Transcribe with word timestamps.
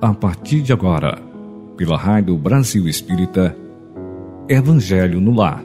a 0.00 0.14
partir 0.14 0.62
de 0.62 0.72
agora, 0.72 1.20
pela 1.76 1.96
Rádio 1.96 2.36
Brasil 2.36 2.86
Espírita, 2.86 3.56
Evangelho 4.48 5.20
no 5.20 5.34
Lar. 5.34 5.64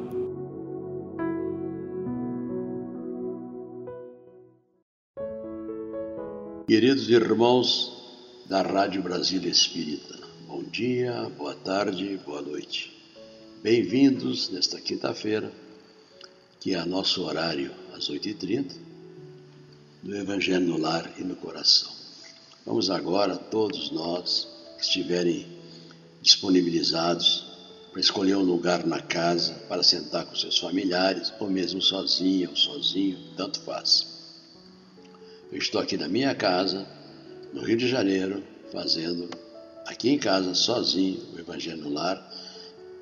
Queridos 6.68 7.08
irmãos 7.10 7.94
da 8.50 8.64
Rádio 8.64 9.04
Brasil 9.04 9.44
Espírita, 9.44 10.18
bom 10.48 10.64
dia, 10.64 11.30
boa 11.38 11.54
tarde, 11.54 12.20
boa 12.26 12.42
noite. 12.42 12.92
Bem-vindos 13.62 14.50
nesta 14.50 14.82
quinta-feira, 14.82 15.52
que 16.60 16.74
é 16.74 16.84
nosso 16.86 17.24
horário 17.24 17.72
às 17.96 18.10
8h30, 18.10 18.66
do 20.02 20.16
Evangelho 20.16 20.66
no 20.66 20.78
Lar 20.80 21.08
e 21.20 21.24
no 21.24 21.36
Coração. 21.36 21.93
Vamos 22.66 22.90
agora, 22.90 23.36
todos 23.36 23.92
nós 23.92 24.48
que 24.78 24.84
estiverem 24.84 25.46
disponibilizados 26.22 27.46
para 27.92 28.00
escolher 28.00 28.38
um 28.38 28.44
lugar 28.44 28.86
na 28.86 29.02
casa 29.02 29.54
para 29.68 29.84
sentar 29.84 30.26
com 30.26 30.36
seus 30.36 30.58
familiares, 30.58 31.34
ou 31.40 31.50
mesmo 31.50 31.82
sozinho 31.82 32.50
ou 32.50 32.56
sozinho, 32.56 33.20
tanto 33.36 33.60
faz. 33.62 34.08
Eu 35.52 35.58
estou 35.58 35.82
aqui 35.82 35.98
na 35.98 36.08
minha 36.08 36.34
casa, 36.34 36.88
no 37.52 37.64
Rio 37.64 37.76
de 37.76 37.88
Janeiro, 37.88 38.42
fazendo 38.72 39.30
aqui 39.86 40.10
em 40.10 40.18
casa, 40.18 40.56
sozinho, 40.56 41.20
o 41.36 41.40
Evangelho 41.40 41.82
no 41.82 41.90
Lar, 41.90 42.18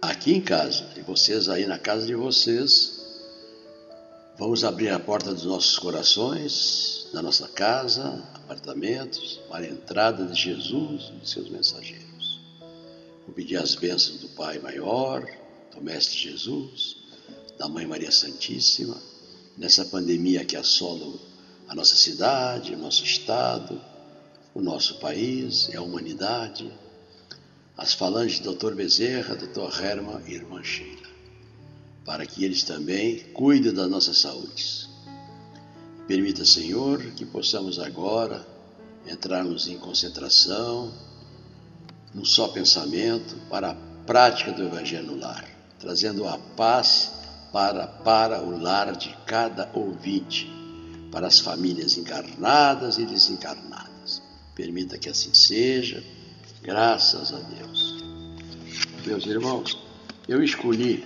aqui 0.01 0.33
em 0.33 0.41
casa, 0.41 0.85
e 0.97 1.01
vocês 1.01 1.47
aí 1.47 1.67
na 1.67 1.77
casa 1.77 2.07
de 2.07 2.15
vocês. 2.15 2.99
Vamos 4.39 4.63
abrir 4.63 4.89
a 4.89 4.99
porta 4.99 5.31
dos 5.31 5.45
nossos 5.45 5.77
corações, 5.77 7.07
da 7.13 7.21
nossa 7.21 7.47
casa, 7.47 8.21
apartamentos, 8.51 9.39
para 9.47 9.65
a 9.65 9.69
entrada 9.69 10.25
de 10.25 10.39
Jesus 10.39 11.09
e 11.13 11.19
de 11.19 11.29
seus 11.29 11.49
mensageiros. 11.49 12.41
Pedir 13.33 13.55
as 13.55 13.75
bênçãos 13.75 14.19
do 14.19 14.27
Pai 14.29 14.59
Maior, 14.59 15.25
do 15.73 15.81
Mestre 15.81 16.17
Jesus, 16.17 16.97
da 17.57 17.69
Mãe 17.69 17.87
Maria 17.87 18.11
Santíssima, 18.11 18.97
nessa 19.57 19.85
pandemia 19.85 20.43
que 20.43 20.57
assola 20.57 21.17
a 21.69 21.73
nossa 21.73 21.95
cidade, 21.95 22.73
o 22.73 22.77
nosso 22.77 23.05
estado, 23.05 23.81
o 24.53 24.61
nosso 24.61 24.99
país 24.99 25.69
e 25.69 25.77
a 25.77 25.81
humanidade, 25.81 26.69
as 27.77 27.93
falanges 27.93 28.41
do 28.41 28.53
Dr. 28.53 28.73
Bezerra, 28.75 29.33
Dr. 29.33 29.81
Herman 29.81 30.21
e 30.27 30.33
Irmã 30.33 30.61
Sheila, 30.61 31.07
para 32.03 32.25
que 32.25 32.43
eles 32.43 32.63
também 32.63 33.19
cuidem 33.31 33.71
das 33.71 33.89
nossas 33.89 34.17
saúdes. 34.17 34.90
Permita, 36.11 36.43
Senhor, 36.43 37.01
que 37.15 37.23
possamos 37.25 37.79
agora 37.79 38.45
entrarmos 39.07 39.69
em 39.69 39.77
concentração, 39.77 40.91
num 42.13 42.25
só 42.25 42.49
pensamento, 42.49 43.33
para 43.49 43.71
a 43.71 43.75
prática 44.05 44.51
do 44.51 44.61
Evangelho 44.61 45.07
no 45.07 45.15
lar, 45.15 45.47
trazendo 45.79 46.27
a 46.27 46.37
paz 46.37 47.13
para, 47.53 47.87
para 47.87 48.43
o 48.43 48.61
lar 48.61 48.93
de 48.93 49.15
cada 49.25 49.71
ouvinte, 49.73 50.51
para 51.13 51.27
as 51.27 51.39
famílias 51.39 51.97
encarnadas 51.97 52.97
e 52.97 53.05
desencarnadas. 53.05 54.21
Permita 54.53 54.97
que 54.97 55.07
assim 55.07 55.33
seja, 55.33 56.03
graças 56.61 57.33
a 57.33 57.39
Deus. 57.39 58.03
Meus 59.05 59.25
irmãos, 59.25 59.81
eu 60.27 60.43
escolhi 60.43 61.05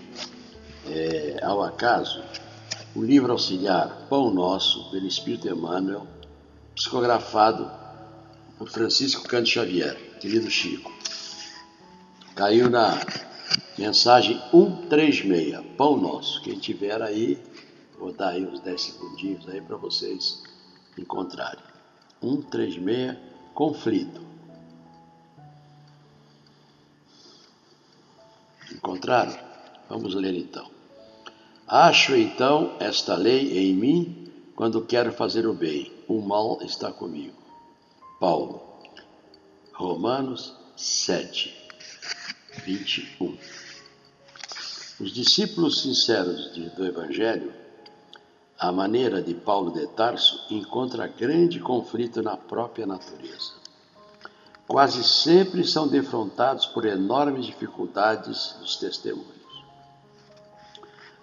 é, 0.90 1.38
ao 1.44 1.62
acaso 1.62 2.24
o 2.96 3.04
livro 3.04 3.34
auxiliar 3.34 4.08
Pão 4.10 4.34
Nosso, 4.34 4.90
pelo 4.90 5.06
Espírito 5.06 5.50
Emmanuel, 5.50 6.08
psicografado 6.74 7.70
por 8.58 8.70
Francisco 8.70 9.28
Cândido 9.28 9.50
Xavier, 9.50 9.96
querido 10.22 10.50
Chico. 10.50 10.90
Caiu 12.36 12.70
na 12.70 12.98
mensagem 13.78 14.42
136, 14.50 15.60
Pão 15.76 15.98
Nosso. 15.98 16.42
Quem 16.42 16.58
tiver 16.58 17.02
aí, 17.02 17.38
vou 18.00 18.14
dar 18.14 18.30
aí 18.30 18.46
uns 18.46 18.62
10 18.62 18.82
segundinhos 18.82 19.50
aí 19.50 19.60
para 19.60 19.76
vocês 19.76 20.42
encontrarem. 20.98 21.64
136, 22.22 23.18
conflito. 23.54 24.22
Encontraram? 28.72 29.38
Vamos 29.90 30.16
ler 30.16 30.34
então. 30.34 30.75
Acho 31.68 32.16
então 32.16 32.76
esta 32.80 33.16
lei 33.16 33.58
em 33.58 33.74
mim 33.74 34.32
quando 34.56 34.86
quero 34.86 35.12
fazer 35.12 35.48
o 35.48 35.54
bem, 35.54 35.92
o 36.08 36.22
mal 36.22 36.60
está 36.62 36.92
comigo. 36.92 37.36
Paulo, 38.20 38.62
Romanos 39.74 40.56
7, 40.78 41.54
21. 42.64 43.38
Os 45.00 45.12
discípulos 45.12 45.82
sinceros 45.82 46.52
do 46.76 46.86
Evangelho, 46.86 47.52
a 48.60 48.72
maneira 48.72 49.22
de 49.22 49.34
Paulo 49.34 49.72
de 49.72 49.88
Tarso, 49.88 50.46
encontra 50.52 51.08
grande 51.08 51.60
conflito 51.60 52.22
na 52.22 52.38
própria 52.38 52.86
natureza. 52.86 53.54
Quase 54.68 55.04
sempre 55.04 55.64
são 55.66 55.88
defrontados 55.88 56.68
por 56.68 56.86
enormes 56.86 57.46
dificuldades 57.46 58.56
dos 58.60 58.78
testemunhos. 58.78 59.35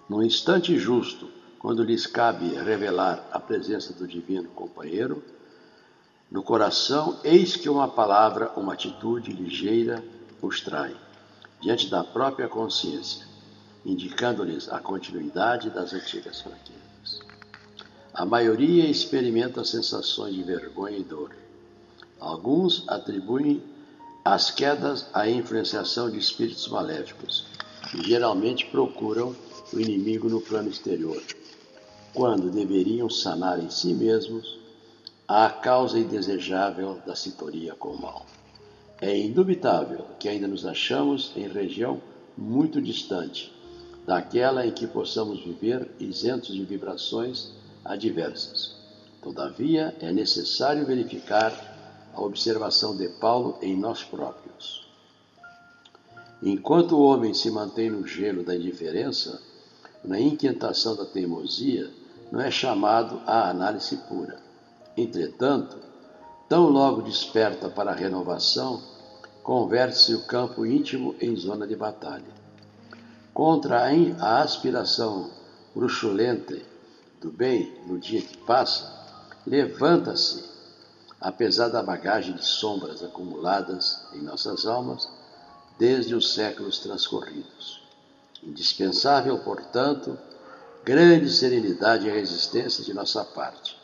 No 0.09 0.21
instante 0.21 0.77
justo, 0.77 1.29
quando 1.57 1.83
lhes 1.83 2.05
cabe 2.05 2.47
revelar 2.55 3.25
a 3.31 3.39
presença 3.39 3.93
do 3.93 4.05
divino 4.05 4.49
companheiro, 4.49 5.23
no 6.29 6.43
coração, 6.43 7.19
eis 7.23 7.55
que 7.55 7.69
uma 7.69 7.87
palavra, 7.87 8.51
uma 8.57 8.73
atitude 8.73 9.31
ligeira 9.31 10.03
os 10.41 10.59
trai, 10.61 10.95
diante 11.61 11.89
da 11.89 12.03
própria 12.03 12.49
consciência, 12.49 13.25
indicando-lhes 13.85 14.67
a 14.67 14.79
continuidade 14.79 15.69
das 15.69 15.93
antigas 15.93 16.41
fraquezas. 16.41 17.21
A 18.13 18.25
maioria 18.25 18.85
experimenta 18.85 19.63
sensações 19.63 20.35
de 20.35 20.43
vergonha 20.43 20.97
e 20.97 21.03
dor. 21.03 21.33
Alguns 22.19 22.83
atribuem 22.89 23.63
as 24.25 24.51
quedas 24.51 25.07
à 25.13 25.29
influenciação 25.29 26.11
de 26.11 26.17
espíritos 26.17 26.67
maléficos, 26.67 27.45
que 27.89 28.03
geralmente 28.03 28.65
procuram 28.65 29.35
o 29.73 29.81
inimigo 29.81 30.29
no 30.29 30.39
plano 30.39 30.69
exterior, 30.69 31.21
quando 32.13 32.51
deveriam 32.51 33.09
sanar 33.09 33.59
em 33.59 33.69
si 33.69 33.93
mesmos 33.93 34.59
a 35.27 35.49
causa 35.49 35.97
indesejável 35.97 37.01
da 37.05 37.15
sintonia 37.15 37.73
com 37.73 37.89
o 37.89 38.01
mal. 38.01 38.25
É 39.01 39.17
indubitável 39.17 40.05
que 40.19 40.29
ainda 40.29 40.47
nos 40.47 40.65
achamos 40.65 41.31
em 41.35 41.47
região 41.47 42.01
muito 42.37 42.81
distante 42.81 43.51
daquela 44.05 44.65
em 44.65 44.71
que 44.71 44.85
possamos 44.85 45.43
viver 45.43 45.89
isentos 45.99 46.53
de 46.53 46.63
vibrações 46.63 47.51
adversas. 47.83 48.75
Todavia, 49.21 49.95
é 49.99 50.11
necessário 50.11 50.85
verificar 50.85 51.51
a 52.13 52.21
observação 52.21 52.95
de 52.95 53.07
Paulo 53.07 53.57
em 53.61 53.75
nós 53.75 54.03
próprios. 54.03 54.85
Enquanto 56.41 56.97
o 56.97 57.03
homem 57.03 57.33
se 57.33 57.49
mantém 57.49 57.89
no 57.89 58.05
gelo 58.05 58.43
da 58.43 58.55
indiferença, 58.55 59.41
na 60.03 60.19
inquietação 60.19 60.95
da 60.95 61.05
teimosia, 61.05 61.89
não 62.31 62.41
é 62.41 62.51
chamado 62.51 63.21
à 63.25 63.49
análise 63.49 63.95
pura. 64.09 64.37
Entretanto, 64.97 65.77
tão 66.49 66.69
logo 66.69 67.01
desperta 67.01 67.69
para 67.69 67.91
a 67.91 67.95
renovação, 67.95 68.81
converte-se 69.43 70.13
o 70.15 70.25
campo 70.25 70.65
íntimo 70.65 71.15
em 71.21 71.35
zona 71.35 71.67
de 71.67 71.75
batalha. 71.75 72.33
Contra 73.33 73.87
a 74.19 74.41
aspiração 74.41 75.31
bruxulenta 75.75 76.57
do 77.19 77.31
bem 77.31 77.73
no 77.87 77.97
dia 77.97 78.21
que 78.21 78.37
passa, 78.37 78.91
levanta-se, 79.45 80.43
apesar 81.19 81.69
da 81.69 81.81
bagagem 81.81 82.35
de 82.35 82.45
sombras 82.45 83.03
acumuladas 83.03 84.05
em 84.13 84.21
nossas 84.21 84.65
almas 84.65 85.07
desde 85.79 86.13
os 86.13 86.33
séculos 86.33 86.79
transcorridos. 86.79 87.82
Indispensável, 88.45 89.39
portanto, 89.39 90.17
grande 90.83 91.29
serenidade 91.29 92.07
e 92.07 92.11
resistência 92.11 92.83
de 92.83 92.93
nossa 92.93 93.23
parte, 93.23 93.77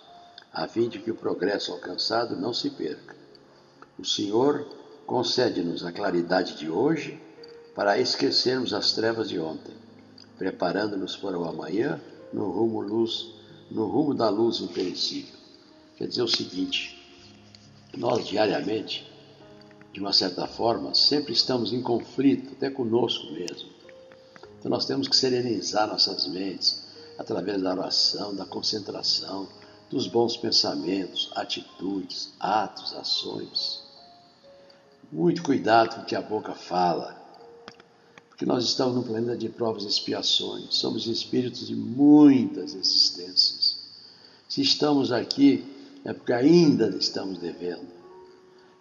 a 0.51 0.67
fim 0.67 0.89
de 0.89 0.99
que 0.99 1.09
o 1.09 1.15
progresso 1.15 1.71
alcançado 1.71 2.35
não 2.35 2.53
se 2.53 2.69
perca. 2.69 3.15
O 3.97 4.03
Senhor 4.03 4.67
concede-nos 5.05 5.85
a 5.85 5.93
claridade 5.93 6.57
de 6.57 6.69
hoje 6.69 7.21
para 7.73 7.99
esquecermos 7.99 8.73
as 8.73 8.91
trevas 8.91 9.29
de 9.29 9.39
ontem, 9.39 9.73
preparando-nos 10.37 11.15
para 11.15 11.39
o 11.39 11.47
amanhã 11.47 12.01
no 12.33 12.51
rumo 12.51 12.81
luz, 12.81 13.29
no 13.71 13.85
rumo 13.87 14.13
da 14.13 14.27
luz 14.27 14.59
imperecível. 14.59 15.39
Quer 15.95 16.07
dizer 16.07 16.23
o 16.23 16.27
seguinte: 16.27 17.01
nós 17.95 18.27
diariamente, 18.27 19.09
de 19.93 20.01
uma 20.01 20.11
certa 20.11 20.45
forma, 20.47 20.93
sempre 20.93 21.31
estamos 21.31 21.71
em 21.71 21.81
conflito, 21.81 22.51
até 22.51 22.69
conosco 22.69 23.31
mesmo 23.31 23.78
então 24.59 24.69
nós 24.69 24.85
temos 24.85 25.07
que 25.07 25.15
serenizar 25.15 25.87
nossas 25.87 26.27
mentes 26.27 26.83
através 27.17 27.61
da 27.61 27.71
oração, 27.71 28.35
da 28.35 28.45
concentração, 28.45 29.47
dos 29.89 30.05
bons 30.05 30.37
pensamentos, 30.37 31.31
atitudes, 31.35 32.31
atos, 32.39 32.93
ações. 32.93 33.81
Muito 35.11 35.41
cuidado 35.41 35.95
com 35.95 36.01
o 36.01 36.05
que 36.05 36.15
a 36.15 36.21
boca 36.21 36.53
fala, 36.53 37.17
porque 38.29 38.45
nós 38.45 38.63
estamos 38.63 38.95
num 38.95 39.03
planeta 39.03 39.35
de 39.35 39.49
provas 39.49 39.83
e 39.83 39.87
expiações, 39.87 40.75
somos 40.75 41.07
espíritos 41.07 41.67
de 41.67 41.75
muitas 41.75 42.75
existências. 42.75 43.79
Se 44.47 44.61
estamos 44.61 45.11
aqui, 45.11 45.65
é 46.05 46.13
porque 46.13 46.33
ainda 46.33 46.87
estamos 46.97 47.39
devendo. 47.39 47.87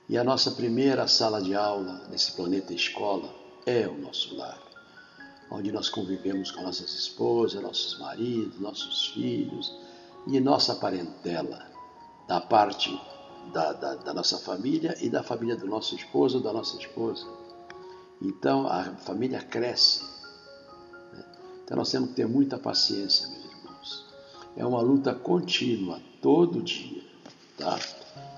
E 0.09 0.17
a 0.17 0.25
nossa 0.25 0.51
primeira 0.51 1.07
sala 1.07 1.41
de 1.41 1.55
aula 1.55 2.03
nesse 2.11 2.33
planeta 2.33 2.73
escola 2.73 3.35
é 3.67 3.87
o 3.87 3.99
nosso 3.99 4.35
lar, 4.35 4.59
onde 5.51 5.73
nós 5.73 5.89
convivemos 5.89 6.51
com 6.51 6.63
nossas 6.63 6.93
esposas, 6.95 7.63
nossos 7.63 7.99
maridos, 7.99 8.61
nossos 8.61 9.09
filhos 9.09 9.75
e 10.27 10.39
nossa 10.41 10.75
parentela, 10.75 11.67
da 12.27 12.41
parte 12.41 12.99
da, 13.53 13.73
da, 13.73 13.95
da, 13.95 14.15
nossa 14.15 14.39
família 14.39 14.95
e 15.01 15.09
da 15.09 15.23
família 15.23 15.57
do 15.57 15.67
nosso 15.67 15.95
esposo 15.95 16.39
ou 16.39 16.43
da 16.43 16.53
nossa 16.53 16.77
esposa. 16.77 17.27
Então 18.21 18.67
a 18.67 18.85
família 18.97 19.41
cresce. 19.41 20.03
Né? 21.13 21.25
Então 21.65 21.79
nós 21.79 21.91
temos 21.91 22.11
que 22.11 22.17
ter 22.17 22.29
muita 22.29 22.59
paciência, 22.59 23.27
meus 23.29 23.45
irmãos. 23.45 24.07
É 24.57 24.67
uma 24.67 24.83
luta 24.83 25.15
contínua, 25.15 26.01
todo 26.21 26.63
dia. 26.63 27.03
Tá? 27.57 27.79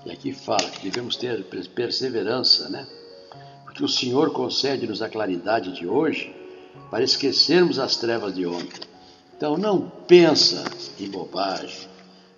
E 0.05 0.11
aqui 0.11 0.31
fala 0.33 0.69
que 0.69 0.83
devemos 0.83 1.17
ter 1.17 1.43
perseverança, 1.75 2.69
né? 2.69 2.87
Porque 3.65 3.83
o 3.83 3.87
Senhor 3.87 4.31
concede-nos 4.31 5.01
a 5.01 5.09
claridade 5.09 5.73
de 5.73 5.87
hoje 5.87 6.40
para 6.89 7.03
esquecermos 7.03 7.79
as 7.79 7.95
trevas 7.95 8.33
de 8.33 8.45
ontem. 8.45 8.81
Então 9.35 9.57
não 9.57 9.89
pensa 10.07 10.63
em 10.99 11.09
bobagem, 11.09 11.87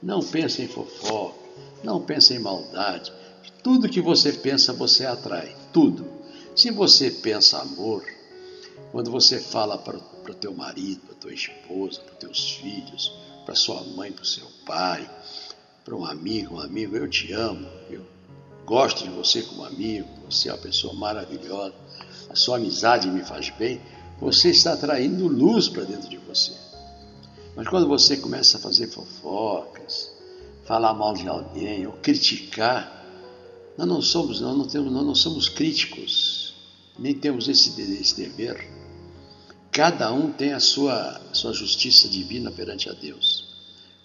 não 0.01 0.21
pensa 0.21 0.61
em 0.61 0.67
fofoca, 0.67 1.37
não 1.83 2.01
pensa 2.01 2.33
em 2.33 2.39
maldade. 2.39 3.11
Tudo 3.61 3.89
que 3.89 4.01
você 4.01 4.31
pensa, 4.33 4.73
você 4.73 5.05
atrai. 5.05 5.55
Tudo. 5.71 6.05
Se 6.55 6.69
você 6.69 7.09
pensa 7.09 7.59
amor, 7.59 8.03
quando 8.91 9.09
você 9.09 9.39
fala 9.39 9.77
para 9.77 9.97
o 9.97 10.35
teu 10.35 10.53
marido, 10.53 11.01
para 11.01 11.15
tua 11.15 11.33
esposa, 11.33 12.01
para 12.01 12.15
teus 12.15 12.51
filhos, 12.51 13.11
para 13.45 13.55
sua 13.55 13.81
mãe, 13.83 14.11
para 14.11 14.23
o 14.23 14.25
seu 14.25 14.45
pai, 14.65 15.09
para 15.83 15.95
um 15.95 16.05
amigo, 16.05 16.55
um 16.55 16.59
amigo, 16.59 16.95
eu 16.95 17.09
te 17.09 17.33
amo, 17.33 17.67
eu 17.89 18.05
gosto 18.65 19.03
de 19.03 19.09
você 19.09 19.41
como 19.41 19.65
amigo, 19.65 20.07
você 20.29 20.49
é 20.49 20.53
uma 20.53 20.59
pessoa 20.59 20.93
maravilhosa, 20.93 21.73
a 22.29 22.35
sua 22.35 22.57
amizade 22.57 23.07
me 23.09 23.23
faz 23.23 23.49
bem, 23.49 23.81
você 24.23 24.51
está 24.51 24.73
atraindo 24.73 25.27
luz 25.27 25.67
para 25.67 25.83
dentro 25.83 26.09
de 26.09 26.17
você. 26.17 26.53
Mas 27.55 27.67
quando 27.67 27.87
você 27.87 28.15
começa 28.15 28.57
a 28.57 28.59
fazer 28.59 28.87
fofocas, 28.87 30.11
falar 30.63 30.93
mal 30.93 31.13
de 31.13 31.27
alguém 31.27 31.85
ou 31.85 31.93
criticar, 31.93 33.03
nós 33.77 33.85
não 33.85 34.01
somos, 34.01 34.39
nós 34.39 34.57
não 34.57 34.65
temos, 34.65 34.91
nós 34.93 35.05
não 35.05 35.13
somos 35.13 35.49
críticos, 35.49 36.53
nem 36.97 37.13
temos 37.13 37.49
esse, 37.49 37.79
esse 37.81 38.15
dever. 38.15 38.65
Cada 39.69 40.13
um 40.13 40.31
tem 40.31 40.53
a 40.53 40.59
sua, 40.59 41.19
sua 41.33 41.51
justiça 41.51 42.07
divina 42.07 42.49
perante 42.49 42.89
a 42.89 42.93
Deus. 42.93 43.45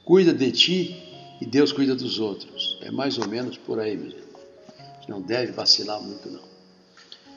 Cuida 0.05 0.35
de 0.35 0.51
ti 0.51 1.03
e 1.41 1.47
Deus 1.47 1.71
cuida 1.71 1.95
dos 1.95 2.19
outros. 2.19 2.77
É 2.81 2.91
mais 2.91 3.19
ou 3.19 3.29
menos 3.29 3.57
por 3.57 3.79
aí, 3.79 3.97
meu 3.97 4.09
irmão. 4.09 4.41
Não 5.07 5.23
deve 5.23 5.53
vacilar 5.53 6.03
muito, 6.03 6.29
não. 6.29 6.43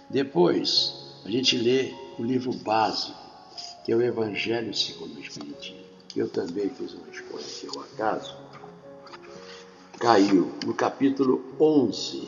Depois, 0.09 0.93
a 1.23 1.29
gente 1.29 1.55
lê 1.57 1.93
o 2.21 2.23
livro 2.23 2.53
básico, 2.53 3.17
que 3.83 3.91
é 3.91 3.95
o 3.95 4.01
Evangelho 4.01 4.73
segundo 4.75 5.15
o 5.15 5.19
Espiritismo. 5.19 5.81
Eu 6.15 6.29
também 6.29 6.69
fiz 6.69 6.93
uma 6.93 7.09
escolha, 7.09 7.43
que 7.43 7.65
é 7.65 7.79
o 7.79 7.81
acaso 7.81 8.37
caiu 9.99 10.51
no 10.65 10.73
capítulo 10.73 11.43
11, 11.59 12.27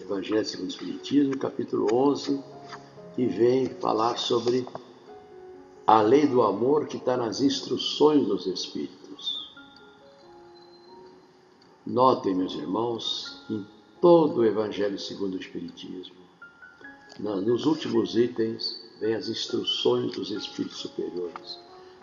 Evangelho 0.00 0.44
segundo 0.44 0.66
o 0.66 0.70
Espiritismo, 0.70 1.36
capítulo 1.36 1.88
11, 1.92 2.40
que 3.16 3.26
vem 3.26 3.66
falar 3.66 4.16
sobre 4.18 4.66
a 5.86 6.00
lei 6.00 6.26
do 6.26 6.42
amor 6.42 6.86
que 6.86 6.96
está 6.96 7.16
nas 7.16 7.40
instruções 7.40 8.26
dos 8.26 8.46
Espíritos. 8.46 9.52
Notem, 11.84 12.34
meus 12.34 12.54
irmãos, 12.54 13.42
em 13.50 13.66
todo 14.00 14.38
o 14.38 14.44
Evangelho 14.44 14.98
segundo 14.98 15.34
o 15.34 15.40
Espiritismo, 15.40 16.22
nos 17.18 17.66
últimos 17.66 18.16
itens, 18.16 18.81
vem 19.02 19.14
as 19.14 19.28
instruções 19.28 20.12
dos 20.12 20.30
Espíritos 20.30 20.78
superiores, 20.78 21.58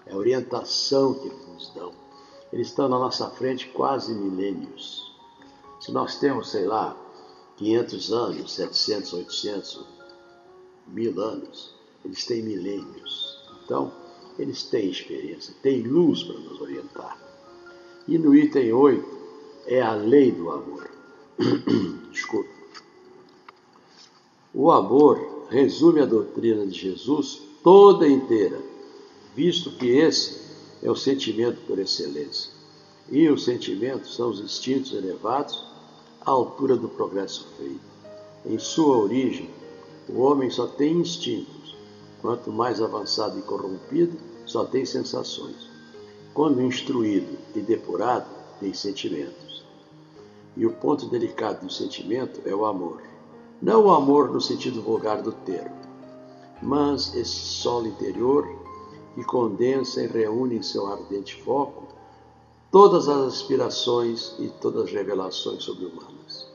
é 0.05 0.13
a 0.13 0.17
orientação 0.17 1.15
que 1.15 1.27
eles 1.27 1.47
nos 1.47 1.73
dão 1.73 2.09
eles 2.51 2.67
estão 2.67 2.89
na 2.89 2.97
nossa 2.97 3.29
frente 3.29 3.67
quase 3.69 4.13
milênios. 4.13 5.13
Se 5.79 5.91
nós 5.91 6.19
temos, 6.19 6.49
sei 6.49 6.65
lá, 6.65 6.97
500 7.57 8.11
anos, 8.11 8.51
700, 8.53 9.13
800, 9.13 9.85
mil 10.87 11.21
anos, 11.21 11.75
eles 12.03 12.25
têm 12.25 12.41
milênios. 12.41 13.37
Então, 13.63 13.91
eles 14.37 14.63
têm 14.63 14.89
experiência, 14.89 15.53
têm 15.61 15.83
luz 15.83 16.23
para 16.23 16.39
nos 16.39 16.59
orientar. 16.59 17.17
E 18.07 18.17
no 18.17 18.35
item 18.35 18.73
8 18.73 19.19
é 19.67 19.81
a 19.81 19.93
lei 19.93 20.31
do 20.31 20.49
amor. 20.49 20.89
Desculpa. 22.11 22.49
O 24.51 24.71
amor 24.71 25.38
resume 25.49 26.01
a 26.01 26.05
doutrina 26.05 26.65
de 26.65 26.79
Jesus 26.79 27.41
toda 27.63 28.07
inteira, 28.07 28.59
visto 29.35 29.71
que 29.71 29.87
esse 29.87 30.39
é 30.81 30.89
o 30.89 30.95
sentimento 30.95 31.59
por 31.67 31.79
excelência. 31.79 32.51
E 33.11 33.27
os 33.27 33.43
sentimentos 33.43 34.15
são 34.15 34.29
os 34.29 34.39
instintos 34.39 34.93
elevados 34.93 35.63
à 36.21 36.29
altura 36.29 36.75
do 36.75 36.87
progresso 36.87 37.47
feito. 37.57 37.89
Em 38.45 38.59
sua 38.59 38.97
origem, 38.97 39.49
o 40.07 40.19
homem 40.21 40.49
só 40.49 40.67
tem 40.67 40.93
instintos. 40.93 41.75
Quanto 42.21 42.51
mais 42.51 42.81
avançado 42.81 43.39
e 43.39 43.41
corrompido, 43.41 44.17
só 44.45 44.65
tem 44.65 44.85
sensações. 44.85 45.67
Quando 46.33 46.61
instruído 46.61 47.37
e 47.55 47.59
depurado, 47.59 48.27
tem 48.59 48.73
sentimentos. 48.73 49.63
E 50.55 50.65
o 50.65 50.73
ponto 50.73 51.07
delicado 51.07 51.65
do 51.65 51.71
sentimento 51.71 52.41
é 52.45 52.53
o 52.53 52.65
amor. 52.65 53.08
Não 53.61 53.85
o 53.85 53.91
amor 53.91 54.31
no 54.31 54.39
sentido 54.39 54.81
vulgar 54.81 55.21
do 55.21 55.33
termo, 55.33 55.75
mas 56.61 57.13
esse 57.13 57.35
solo 57.35 57.87
interior 57.87 58.47
que 59.15 59.23
condensa 59.23 60.01
e 60.01 60.07
reúne 60.07 60.55
em 60.55 60.61
seu 60.61 60.87
ardente 60.87 61.41
foco 61.43 61.83
todas 62.71 63.09
as 63.09 63.33
aspirações 63.33 64.35
e 64.39 64.47
todas 64.47 64.85
as 64.85 64.91
revelações 64.91 65.63
sobre-humanas. 65.63 66.47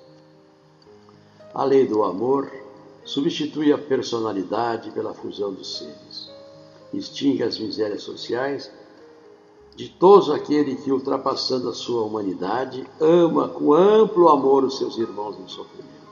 A 1.53 1.63
lei 1.65 1.87
do 1.87 2.03
amor 2.05 2.51
substitui 3.05 3.73
a 3.73 3.79
personalidade 3.79 4.91
pela 4.91 5.13
fusão 5.13 5.53
dos 5.53 5.77
seres, 5.77 6.31
extingue 6.93 7.43
as 7.43 7.59
misérias 7.59 8.03
sociais 8.03 8.71
de 9.77 9.89
todo 9.89 10.33
aquele 10.33 10.77
que, 10.77 10.91
ultrapassando 10.91 11.69
a 11.69 11.75
sua 11.75 12.03
humanidade, 12.03 12.87
ama 13.01 13.49
com 13.49 13.75
amplo 13.75 14.29
amor 14.29 14.65
os 14.65 14.79
seus 14.79 14.97
irmãos 14.97 15.37
em 15.39 15.49
sofrimento. 15.49 16.04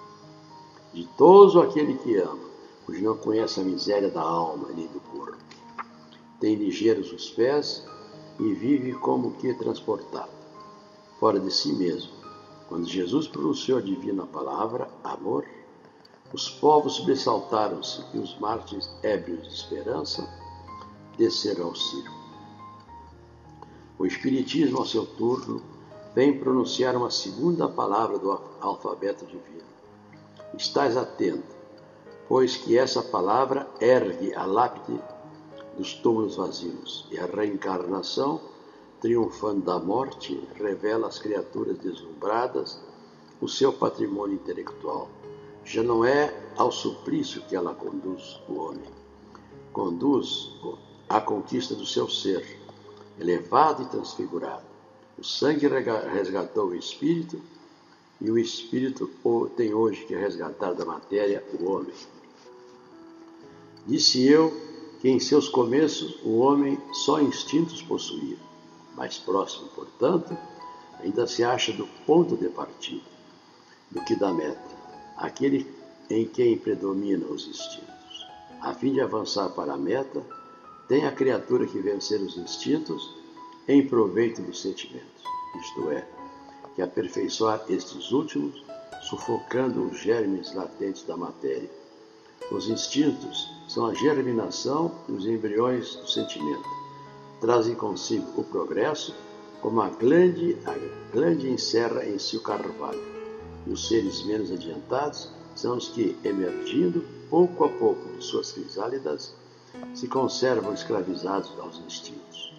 De 0.93 1.07
todo 1.17 1.61
aquele 1.61 1.95
que 1.95 2.17
ama, 2.17 2.51
pois 2.87 3.01
não 3.01 3.17
conhece 3.17 3.61
a 3.61 3.65
miséria 3.65 4.11
da 4.11 4.23
alma 4.23 4.69
nem 4.75 4.87
do 4.87 5.01
corpo 5.01 5.43
tem 6.43 6.57
ligeiros 6.57 7.13
os 7.13 7.31
pés 7.31 7.87
e 8.41 8.53
vive 8.53 8.95
como 8.95 9.31
que 9.35 9.55
transportado, 9.55 10.33
fora 11.21 11.39
de 11.39 11.53
si 11.53 11.73
mesmo. 11.73 12.11
Quando 12.69 12.85
Jesus 12.85 13.29
pronunciou 13.29 13.79
a 13.79 13.81
divina 13.81 14.27
palavra, 14.27 14.91
amor, 15.05 15.47
os 16.33 16.51
povos 16.51 16.95
sobressaltaram-se 16.95 18.05
e 18.13 18.19
os 18.19 18.37
mártires 18.41 18.91
ébrios 19.05 19.47
de 19.47 19.55
esperança 19.55 20.29
desceram 21.17 21.67
ao 21.67 21.77
circo. 21.77 22.17
O 23.97 24.05
Espiritismo, 24.05 24.79
ao 24.79 24.87
seu 24.87 25.07
turno, 25.07 25.63
vem 26.13 26.41
pronunciar 26.41 26.97
uma 26.97 27.11
segunda 27.13 27.69
palavra 27.69 28.19
do 28.19 28.33
alfabeto 28.61 29.25
divino. 29.27 29.72
Estás 30.57 30.97
atento, 30.97 31.57
pois 32.29 32.57
que 32.57 32.77
essa 32.77 33.03
palavra 33.03 33.67
ergue 33.81 34.35
a 34.35 34.45
lápide 34.45 35.01
dos 35.77 35.95
túmulos 35.95 36.37
vazios. 36.37 37.07
E 37.11 37.19
a 37.19 37.27
reencarnação, 37.27 38.41
triunfando 39.01 39.63
da 39.63 39.79
morte, 39.79 40.47
revela 40.55 41.09
às 41.09 41.19
criaturas 41.19 41.79
deslumbradas 41.79 42.81
o 43.41 43.49
seu 43.49 43.73
patrimônio 43.73 44.35
intelectual. 44.35 45.09
Já 45.65 45.83
não 45.83 46.05
é 46.05 46.35
ao 46.57 46.71
suplício 46.71 47.43
que 47.43 47.57
ela 47.57 47.75
conduz 47.75 48.41
o 48.49 48.55
homem, 48.55 48.91
conduz 49.73 50.51
à 51.09 51.21
conquista 51.21 51.75
do 51.75 51.87
seu 51.87 52.09
ser, 52.09 52.61
elevado 53.19 53.83
e 53.83 53.87
transfigurado. 53.87 54.65
O 55.19 55.25
sangue 55.25 55.67
resgatou 56.13 56.69
o 56.69 56.75
espírito 56.75 57.41
e 58.23 58.31
o 58.31 58.39
espírito 58.39 59.11
tem 59.57 59.75
hoje 59.75 60.05
que 60.05 60.15
resgatar 60.15 60.73
da 60.75 60.85
matéria 60.85 61.45
o 61.59 61.69
homem. 61.69 61.93
Disse 63.85 64.25
eu 64.25 64.53
que 65.01 65.09
em 65.09 65.19
seus 65.19 65.49
começos 65.49 66.21
o 66.23 66.39
homem 66.39 66.79
só 66.93 67.21
instintos 67.21 67.83
possuía. 67.83 68.37
Mais 68.95 69.19
próximo, 69.19 69.69
portanto, 69.75 70.37
ainda 71.01 71.27
se 71.27 71.43
acha 71.43 71.73
do 71.73 71.87
ponto 72.07 72.37
de 72.37 72.49
partida 72.49 73.03
do 73.91 74.01
que 74.05 74.15
da 74.15 74.33
meta. 74.33 74.63
Aquele 75.17 75.67
em 76.09 76.25
quem 76.25 76.57
predominam 76.57 77.33
os 77.33 77.49
instintos. 77.49 78.27
A 78.61 78.73
fim 78.73 78.93
de 78.93 79.01
avançar 79.01 79.49
para 79.49 79.73
a 79.73 79.79
meta, 79.79 80.25
tem 80.87 81.07
a 81.07 81.13
criatura 81.13 81.67
que 81.67 81.81
vencer 81.81 82.21
os 82.21 82.37
instintos 82.37 83.13
em 83.67 83.85
proveito 83.87 84.43
dos 84.43 84.61
sentimentos, 84.61 85.25
isto 85.61 85.91
é, 85.91 86.07
que 86.75 86.83
aperfeiçoar 86.83 87.63
estes 87.69 88.13
últimos, 88.13 88.65
sufocando 89.03 89.85
os 89.85 89.99
germes 89.99 90.55
latentes 90.55 91.03
da 91.05 91.17
matéria. 91.17 91.71
Os 92.51 92.69
instintos 92.69 93.51
são 93.69 93.87
a 93.87 93.95
germinação 93.95 94.93
e 95.09 95.13
os 95.13 95.27
embriões 95.27 95.97
do 95.97 96.09
sentimento. 96.09 96.69
Trazem 97.41 97.75
consigo 97.75 98.41
o 98.41 98.45
progresso, 98.45 99.15
como 99.61 99.81
a 99.81 99.89
glande, 99.89 100.57
a 100.65 101.49
encerra 101.49 102.05
em 102.05 102.19
si 102.19 102.37
o 102.37 102.43
carvalho. 102.43 103.03
E 103.67 103.71
os 103.71 103.89
seres 103.89 104.25
menos 104.25 104.51
adiantados 104.51 105.29
são 105.55 105.77
os 105.77 105.89
que, 105.89 106.17
emergindo 106.25 107.05
pouco 107.31 107.65
a 107.65 107.69
pouco 107.69 108.09
de 108.17 108.25
suas 108.25 108.53
crisálidas, 108.53 109.35
se 109.95 110.07
conservam 110.09 110.75
escravizados 110.75 111.53
aos 111.59 111.79
instintos. 111.79 112.53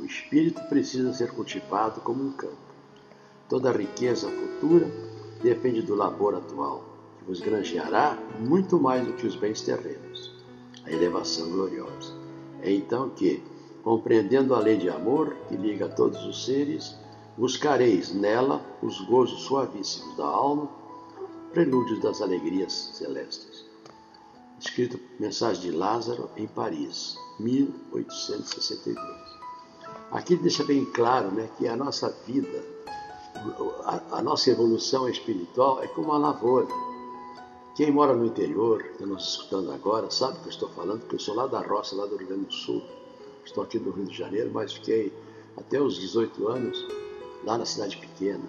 O 0.00 0.04
espírito 0.04 0.60
precisa 0.68 1.12
ser 1.12 1.32
cultivado 1.32 2.00
como 2.00 2.24
um 2.24 2.32
campo. 2.32 2.71
Toda 3.52 3.68
a 3.68 3.76
riqueza 3.76 4.30
futura 4.30 4.90
depende 5.42 5.82
do 5.82 5.94
labor 5.94 6.34
atual, 6.34 6.82
que 7.18 7.24
vos 7.26 7.38
granjeará 7.38 8.18
muito 8.40 8.80
mais 8.80 9.06
do 9.06 9.12
que 9.12 9.26
os 9.26 9.36
bens 9.36 9.60
terrenos, 9.60 10.32
a 10.86 10.90
elevação 10.90 11.50
gloriosa. 11.50 12.14
É 12.62 12.72
então 12.72 13.10
que, 13.10 13.42
compreendendo 13.84 14.54
a 14.54 14.58
lei 14.58 14.78
de 14.78 14.88
amor 14.88 15.36
que 15.50 15.56
liga 15.58 15.86
todos 15.86 16.24
os 16.24 16.46
seres, 16.46 16.96
buscareis 17.36 18.14
nela 18.14 18.64
os 18.82 19.02
gozos 19.02 19.42
suavíssimos 19.42 20.16
da 20.16 20.24
alma, 20.24 20.70
prelúdios 21.52 22.00
das 22.00 22.22
alegrias 22.22 22.72
celestes. 22.94 23.66
Escrito 24.58 24.98
Mensagem 25.20 25.60
de 25.60 25.70
Lázaro 25.72 26.30
em 26.38 26.46
Paris, 26.46 27.18
1862. 27.38 28.96
Aqui 30.10 30.36
deixa 30.36 30.64
bem 30.64 30.86
claro 30.86 31.30
né, 31.30 31.50
que 31.58 31.68
a 31.68 31.76
nossa 31.76 32.08
vida 32.26 32.71
a, 33.84 34.18
a 34.18 34.22
nossa 34.22 34.50
evolução 34.50 35.08
espiritual 35.08 35.82
é 35.82 35.86
como 35.88 36.08
uma 36.08 36.18
lavoura. 36.18 36.68
Quem 37.74 37.90
mora 37.90 38.14
no 38.14 38.26
interior, 38.26 38.84
está 38.92 39.06
nos 39.06 39.30
escutando 39.30 39.72
agora, 39.72 40.10
sabe 40.10 40.38
que 40.40 40.46
eu 40.46 40.50
estou 40.50 40.68
falando, 40.70 41.00
porque 41.00 41.16
eu 41.16 41.20
sou 41.20 41.34
lá 41.34 41.46
da 41.46 41.60
roça, 41.60 41.96
lá 41.96 42.04
do 42.04 42.16
Rio 42.16 42.28
Grande 42.28 42.44
do 42.44 42.52
Sul. 42.52 42.82
Estou 43.44 43.64
aqui 43.64 43.78
do 43.78 43.90
Rio 43.90 44.04
de 44.04 44.16
Janeiro, 44.16 44.50
mas 44.52 44.74
fiquei 44.74 45.12
até 45.56 45.80
os 45.80 45.98
18 45.98 46.48
anos 46.48 46.86
lá 47.44 47.56
na 47.56 47.64
cidade 47.64 47.96
pequena. 47.96 48.44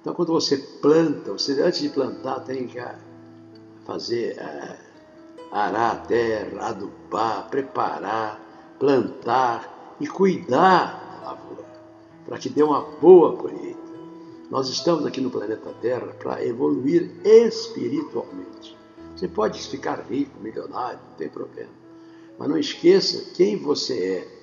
Então, 0.00 0.14
quando 0.14 0.32
você 0.32 0.56
planta, 0.56 1.32
você 1.32 1.60
antes 1.60 1.80
de 1.80 1.88
plantar 1.90 2.40
tem 2.40 2.66
que 2.66 2.80
fazer, 3.84 4.38
é, 4.38 4.78
arar 5.52 5.92
a 5.92 5.96
terra, 5.96 6.68
adubar, 6.68 7.48
preparar, 7.50 8.40
plantar 8.78 9.96
e 10.00 10.06
cuidar 10.06 11.20
da 11.20 11.30
lavoura, 11.30 11.64
para 12.26 12.38
que 12.38 12.48
dê 12.48 12.62
uma 12.62 12.82
boa 12.82 13.36
colheita. 13.36 13.75
Nós 14.50 14.68
estamos 14.68 15.04
aqui 15.04 15.20
no 15.20 15.28
planeta 15.28 15.72
Terra 15.80 16.06
para 16.20 16.44
evoluir 16.44 17.10
espiritualmente. 17.24 18.76
Você 19.16 19.26
pode 19.26 19.60
ficar 19.60 20.00
rico, 20.08 20.38
milionário, 20.40 21.00
não 21.08 21.16
tem 21.16 21.28
problema. 21.28 21.72
Mas 22.38 22.48
não 22.48 22.56
esqueça 22.56 23.32
quem 23.34 23.56
você 23.56 24.24
é. 24.28 24.36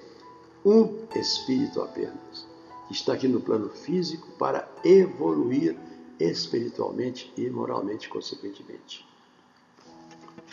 Um 0.65 1.05
espírito 1.15 1.81
apenas, 1.81 2.47
que 2.87 2.93
está 2.93 3.13
aqui 3.13 3.27
no 3.27 3.41
plano 3.41 3.69
físico 3.69 4.27
para 4.37 4.67
evoluir 4.83 5.77
espiritualmente 6.19 7.31
e 7.37 7.49
moralmente, 7.49 8.09
consequentemente. 8.09 9.05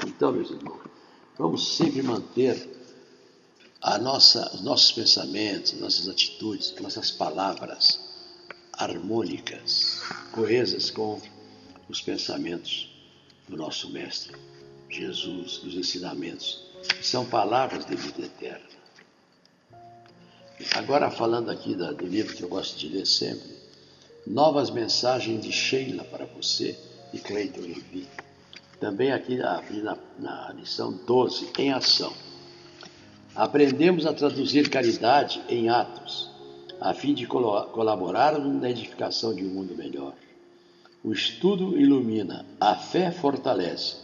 Então, 0.06 0.32
meus 0.32 0.50
irmãos, 0.50 0.80
vamos 1.38 1.76
sempre 1.76 2.02
manter 2.02 2.68
a 3.80 3.98
nossa, 3.98 4.50
os 4.54 4.62
nossos 4.62 4.92
pensamentos, 4.92 5.72
nossas 5.74 6.08
atitudes, 6.08 6.74
nossas 6.80 7.10
palavras 7.10 8.09
harmônicas, 8.80 10.02
coesas 10.32 10.90
com 10.90 11.20
os 11.88 12.00
pensamentos 12.00 12.88
do 13.48 13.56
nosso 13.56 13.90
Mestre 13.90 14.34
Jesus, 14.88 15.58
dos 15.58 15.74
ensinamentos, 15.74 16.64
que 16.98 17.06
são 17.06 17.24
palavras 17.26 17.84
de 17.84 17.94
vida 17.94 18.22
eterna. 18.22 18.70
Agora, 20.74 21.10
falando 21.10 21.50
aqui 21.50 21.74
do 21.74 22.06
livro 22.06 22.34
que 22.34 22.42
eu 22.42 22.48
gosto 22.48 22.78
de 22.78 22.88
ler 22.88 23.06
sempre, 23.06 23.60
Novas 24.26 24.70
Mensagens 24.70 25.42
de 25.42 25.52
Sheila 25.52 26.04
para 26.04 26.26
você, 26.26 26.78
de 27.12 27.18
Cleiton 27.20 27.60
Levi. 27.60 28.06
Também 28.78 29.12
aqui 29.12 29.36
na, 29.36 29.98
na 30.18 30.52
lição 30.52 30.92
12, 30.92 31.50
em 31.58 31.72
ação. 31.72 32.12
Aprendemos 33.34 34.06
a 34.06 34.12
traduzir 34.12 34.68
caridade 34.68 35.42
em 35.48 35.68
atos 35.68 36.29
a 36.80 36.94
fim 36.94 37.12
de 37.12 37.26
colaborarmos 37.26 38.60
na 38.60 38.70
edificação 38.70 39.34
de 39.34 39.44
um 39.44 39.50
mundo 39.50 39.76
melhor. 39.76 40.14
O 41.04 41.12
estudo 41.12 41.78
ilumina, 41.78 42.46
a 42.58 42.74
fé 42.74 43.10
fortalece, 43.10 43.96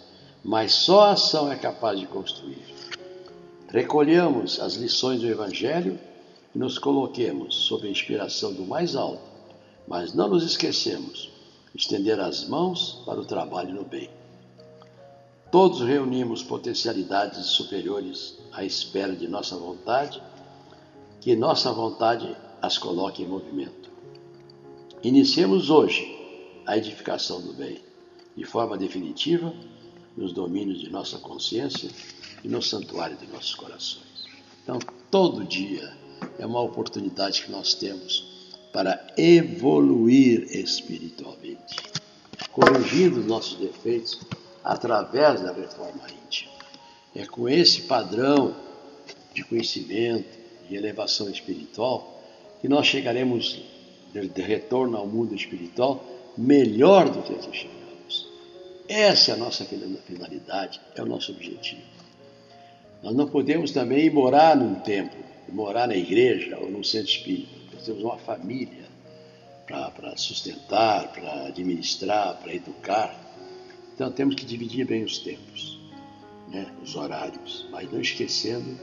mas 0.45 0.73
só 0.73 1.05
a 1.05 1.11
ação 1.13 1.51
é 1.51 1.57
capaz 1.57 1.99
de 1.99 2.07
construir. 2.07 2.63
Recolhamos 3.69 4.61
as 4.61 4.75
lições 4.75 5.21
do 5.21 5.27
Evangelho 5.27 5.99
e 6.55 6.59
nos 6.59 6.79
coloquemos 6.79 7.55
sob 7.55 7.87
a 7.87 7.91
inspiração 7.91 8.53
do 8.53 8.65
mais 8.65 8.95
alto, 8.95 9.23
mas 9.89 10.15
não 10.15 10.29
nos 10.29 10.45
esquecemos 10.45 11.31
de 11.75 11.81
estender 11.81 12.21
as 12.21 12.47
mãos 12.47 13.03
para 13.07 13.21
o 13.21 13.25
trabalho 13.25 13.75
no 13.75 13.85
bem. 13.85 14.11
Todos 15.51 15.81
reunimos 15.81 16.43
potencialidades 16.43 17.47
superiores 17.47 18.39
à 18.53 18.65
espera 18.65 19.15
de 19.15 19.29
nossa 19.29 19.57
vontade, 19.57 20.23
que 21.21 21.35
nossa 21.35 21.73
vontade 21.73 22.37
as 22.67 22.77
coloque 22.77 23.23
em 23.23 23.29
movimento. 23.29 23.89
Iniciemos 25.01 25.71
hoje 25.71 26.05
a 26.67 26.77
edificação 26.77 27.41
do 27.41 27.53
bem, 27.53 27.81
de 28.37 28.45
forma 28.45 28.77
definitiva, 28.77 29.55
nos 30.17 30.33
domínios 30.33 30.81
de 30.81 30.91
nossa 30.91 31.19
consciência 31.19 31.89
e 32.43 32.49
no 32.49 32.61
santuário 32.61 33.17
de 33.17 33.27
nossos 33.29 33.55
corações. 33.55 34.27
Então, 34.63 34.81
todo 35.13 35.45
dia 35.45 35.97
é 36.41 36.45
uma 36.45 36.61
oportunidade 36.61 37.45
que 37.45 37.53
nós 37.53 37.75
temos 37.75 38.51
para 38.73 39.15
evoluir 39.17 40.49
espiritualmente, 40.51 41.77
corrigindo 42.51 43.23
nossos 43.23 43.59
defeitos 43.59 44.21
através 44.65 45.41
da 45.41 45.53
reforma 45.53 46.03
íntima. 46.25 46.53
É 47.15 47.25
com 47.25 47.49
esse 47.49 47.83
padrão 47.83 48.57
de 49.33 49.45
conhecimento 49.45 50.37
e 50.69 50.75
elevação 50.75 51.31
espiritual 51.31 52.16
que 52.61 52.69
nós 52.69 52.87
chegaremos 52.87 53.63
de, 54.13 54.43
retorno 54.43 54.97
ao 54.97 55.07
mundo 55.07 55.35
espiritual 55.35 56.05
melhor 56.37 57.11
do 57.11 57.23
que 57.23 57.57
chegamos. 57.57 58.27
Essa 58.89 59.33
é 59.33 59.35
a 59.35 59.39
nossa 59.39 59.65
finalidade, 59.65 60.81
é 60.95 61.03
o 61.03 61.07
nosso 61.07 61.33
objetivo. 61.33 61.83
Nós 63.03 63.15
não 63.15 63.29
podemos 63.29 63.73
também 63.73 64.11
morar 64.11 64.57
num 64.57 64.77
templo, 64.77 65.19
morar 65.49 65.87
na 65.87 65.97
igreja 65.97 66.59
ou 66.59 66.71
num 66.71 66.83
centro 66.83 67.11
espírita. 67.11 67.51
Nós 67.75 67.85
temos 67.85 68.03
uma 68.03 68.19
família 68.19 68.87
para 69.67 70.17
sustentar, 70.17 71.13
para 71.13 71.47
administrar, 71.47 72.39
para 72.41 72.55
educar. 72.55 73.15
Então 73.95 74.11
temos 74.11 74.35
que 74.35 74.45
dividir 74.45 74.87
bem 74.87 75.03
os 75.03 75.19
tempos, 75.19 75.81
né, 76.49 76.67
os 76.83 76.95
horários, 76.95 77.67
mas 77.71 77.91
não 77.91 78.01
esquecendo 78.01 78.79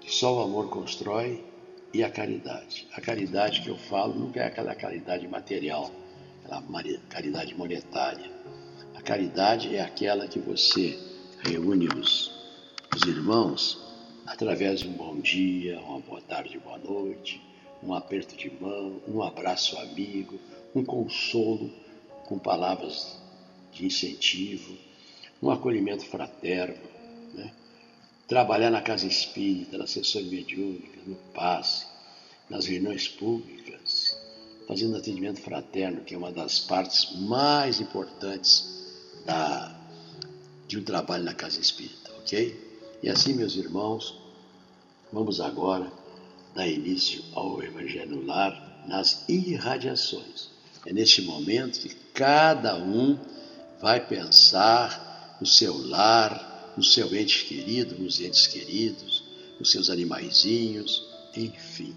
que 0.00 0.12
só 0.12 0.38
o 0.38 0.42
amor 0.42 0.68
constrói 0.68 1.44
e 1.92 2.02
a 2.02 2.10
caridade. 2.10 2.88
A 2.92 3.00
caridade 3.00 3.60
que 3.60 3.68
eu 3.68 3.76
falo 3.76 4.14
nunca 4.14 4.40
é 4.40 4.46
aquela 4.46 4.74
caridade 4.74 5.26
material, 5.28 5.90
aquela 6.44 6.62
caridade 7.08 7.54
monetária. 7.54 8.30
A 8.94 9.02
caridade 9.02 9.74
é 9.74 9.80
aquela 9.80 10.26
que 10.26 10.38
você 10.38 10.98
reúne 11.44 11.88
os, 11.88 12.30
os 12.94 13.02
irmãos 13.02 13.78
através 14.26 14.80
de 14.80 14.88
um 14.88 14.92
bom 14.92 15.20
dia, 15.20 15.78
uma 15.80 16.00
boa 16.00 16.20
tarde, 16.22 16.58
boa 16.58 16.78
noite, 16.78 17.40
um 17.82 17.92
aperto 17.92 18.36
de 18.36 18.50
mão, 18.60 19.00
um 19.08 19.22
abraço 19.22 19.76
amigo, 19.78 20.38
um 20.74 20.84
consolo 20.84 21.70
com 22.26 22.38
palavras 22.38 23.20
de 23.72 23.84
incentivo, 23.84 24.76
um 25.42 25.50
acolhimento 25.50 26.04
fraterno. 26.06 26.82
Né? 27.34 27.52
Trabalhar 28.32 28.70
na 28.70 28.80
casa 28.80 29.06
espírita, 29.06 29.76
nas 29.76 29.90
sessões 29.90 30.24
mediúnicas, 30.24 31.06
no 31.06 31.16
passe, 31.34 31.84
nas 32.48 32.64
reuniões 32.64 33.06
públicas, 33.06 34.18
fazendo 34.66 34.96
atendimento 34.96 35.38
fraterno, 35.38 36.00
que 36.00 36.14
é 36.14 36.16
uma 36.16 36.32
das 36.32 36.58
partes 36.58 37.14
mais 37.20 37.78
importantes 37.78 38.86
da, 39.26 39.78
de 40.66 40.78
um 40.78 40.82
trabalho 40.82 41.24
na 41.24 41.34
casa 41.34 41.60
espírita, 41.60 42.10
ok? 42.20 42.58
E 43.02 43.10
assim, 43.10 43.34
meus 43.34 43.54
irmãos, 43.54 44.18
vamos 45.12 45.38
agora 45.38 45.92
dar 46.54 46.66
início 46.66 47.22
ao 47.34 47.62
Evangelho 47.62 48.24
Lar 48.24 48.82
nas 48.88 49.28
irradiações. 49.28 50.48
É 50.86 50.92
neste 50.94 51.20
momento 51.20 51.80
que 51.80 51.94
cada 52.14 52.76
um 52.76 53.18
vai 53.78 54.00
pensar 54.00 55.36
no 55.38 55.46
seu 55.46 55.76
lar, 55.86 56.51
no 56.76 56.82
seu 56.82 57.14
ente 57.14 57.44
querido, 57.44 57.96
nos 57.98 58.20
entes 58.20 58.46
queridos, 58.46 59.22
nos 59.58 59.70
seus 59.70 59.90
animaizinhos, 59.90 61.06
enfim. 61.36 61.94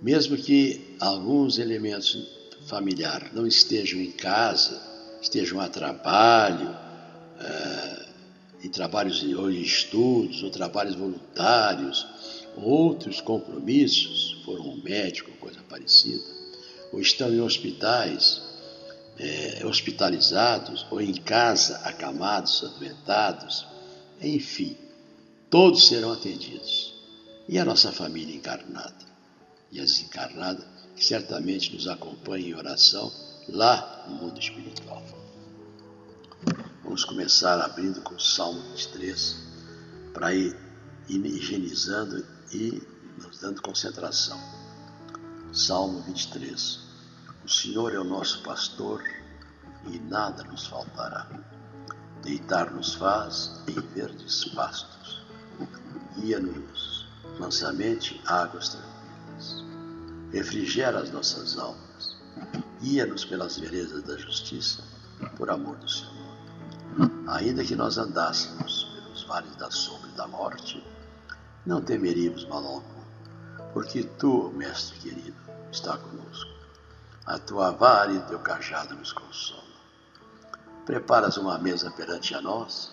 Mesmo 0.00 0.36
que 0.36 0.96
alguns 1.00 1.58
elementos 1.58 2.18
familiares 2.66 3.32
não 3.32 3.46
estejam 3.46 4.00
em 4.00 4.10
casa, 4.10 4.80
estejam 5.20 5.60
a 5.60 5.68
trabalho, 5.68 6.70
uh, 6.70 8.12
em 8.62 8.68
trabalhos 8.68 9.22
ou 9.22 9.50
em 9.50 9.60
estudos, 9.60 10.42
ou 10.42 10.50
trabalhos 10.50 10.94
voluntários, 10.94 12.06
outros 12.56 13.20
compromissos, 13.20 14.42
foram 14.44 14.68
um 14.68 14.82
médico, 14.82 15.30
coisa 15.38 15.60
parecida, 15.68 16.24
ou 16.92 17.00
estão 17.00 17.32
em 17.32 17.40
hospitais, 17.40 18.42
é, 19.18 19.66
hospitalizados, 19.66 20.86
ou 20.90 21.00
em 21.00 21.14
casa, 21.14 21.76
acamados, 21.78 22.62
adoentados, 22.64 23.66
enfim, 24.22 24.76
todos 25.50 25.88
serão 25.88 26.12
atendidos. 26.12 26.94
E 27.48 27.58
a 27.58 27.64
nossa 27.64 27.90
família 27.90 28.36
encarnada? 28.36 29.04
E 29.70 29.80
a 29.80 29.84
desencarnada, 29.84 30.66
que 30.94 31.04
certamente 31.04 31.74
nos 31.74 31.88
acompanha 31.88 32.48
em 32.48 32.54
oração 32.54 33.12
lá 33.48 34.06
no 34.08 34.14
mundo 34.16 34.38
espiritual. 34.38 35.02
Vamos 36.84 37.04
começar 37.04 37.60
abrindo 37.60 38.00
com 38.02 38.14
o 38.14 38.20
Salmo 38.20 38.60
23, 38.70 39.36
para 40.12 40.34
ir 40.34 40.56
higienizando 41.08 42.24
e 42.52 42.82
nos 43.18 43.38
dando 43.38 43.62
concentração. 43.62 44.38
Salmo 45.52 46.02
23. 46.02 46.80
O 47.44 47.48
Senhor 47.48 47.92
é 47.92 47.98
o 47.98 48.04
nosso 48.04 48.42
pastor 48.42 49.02
e 49.90 49.98
nada 49.98 50.44
nos 50.44 50.66
faltará. 50.66 51.51
Deitar-nos 52.22 52.94
faz 52.94 53.60
em 53.66 53.80
verdes 53.94 54.44
pastos. 54.54 55.22
Guia-nos 56.16 57.08
mansamente 57.38 58.20
águas 58.26 58.68
tranquilas. 58.68 59.64
Refrigera 60.32 61.00
as 61.00 61.10
nossas 61.10 61.58
almas. 61.58 62.16
Guia-nos 62.80 63.24
pelas 63.24 63.58
veredas 63.58 64.02
da 64.04 64.16
justiça, 64.16 64.82
por 65.36 65.50
amor 65.50 65.76
do 65.76 65.88
Senhor. 65.88 66.12
Ainda 67.26 67.64
que 67.64 67.74
nós 67.74 67.98
andássemos 67.98 68.84
pelos 68.94 69.24
vales 69.24 69.56
da 69.56 69.70
sombra 69.70 70.08
e 70.08 70.16
da 70.16 70.26
morte, 70.26 70.84
não 71.64 71.80
temeríamos 71.80 72.44
mal 72.46 72.64
algum, 72.64 73.02
porque 73.72 74.04
tu, 74.04 74.50
mestre 74.50 74.98
querido, 74.98 75.36
está 75.70 75.96
conosco. 75.96 76.50
A 77.24 77.38
tua 77.38 77.70
vara 77.70 78.12
e 78.12 78.18
o 78.18 78.26
teu 78.26 78.38
cajado 78.40 78.94
nos 78.94 79.12
consolam. 79.12 79.61
Preparas 80.84 81.36
uma 81.36 81.58
mesa 81.58 81.90
perante 81.90 82.34
a 82.34 82.40
nós, 82.40 82.90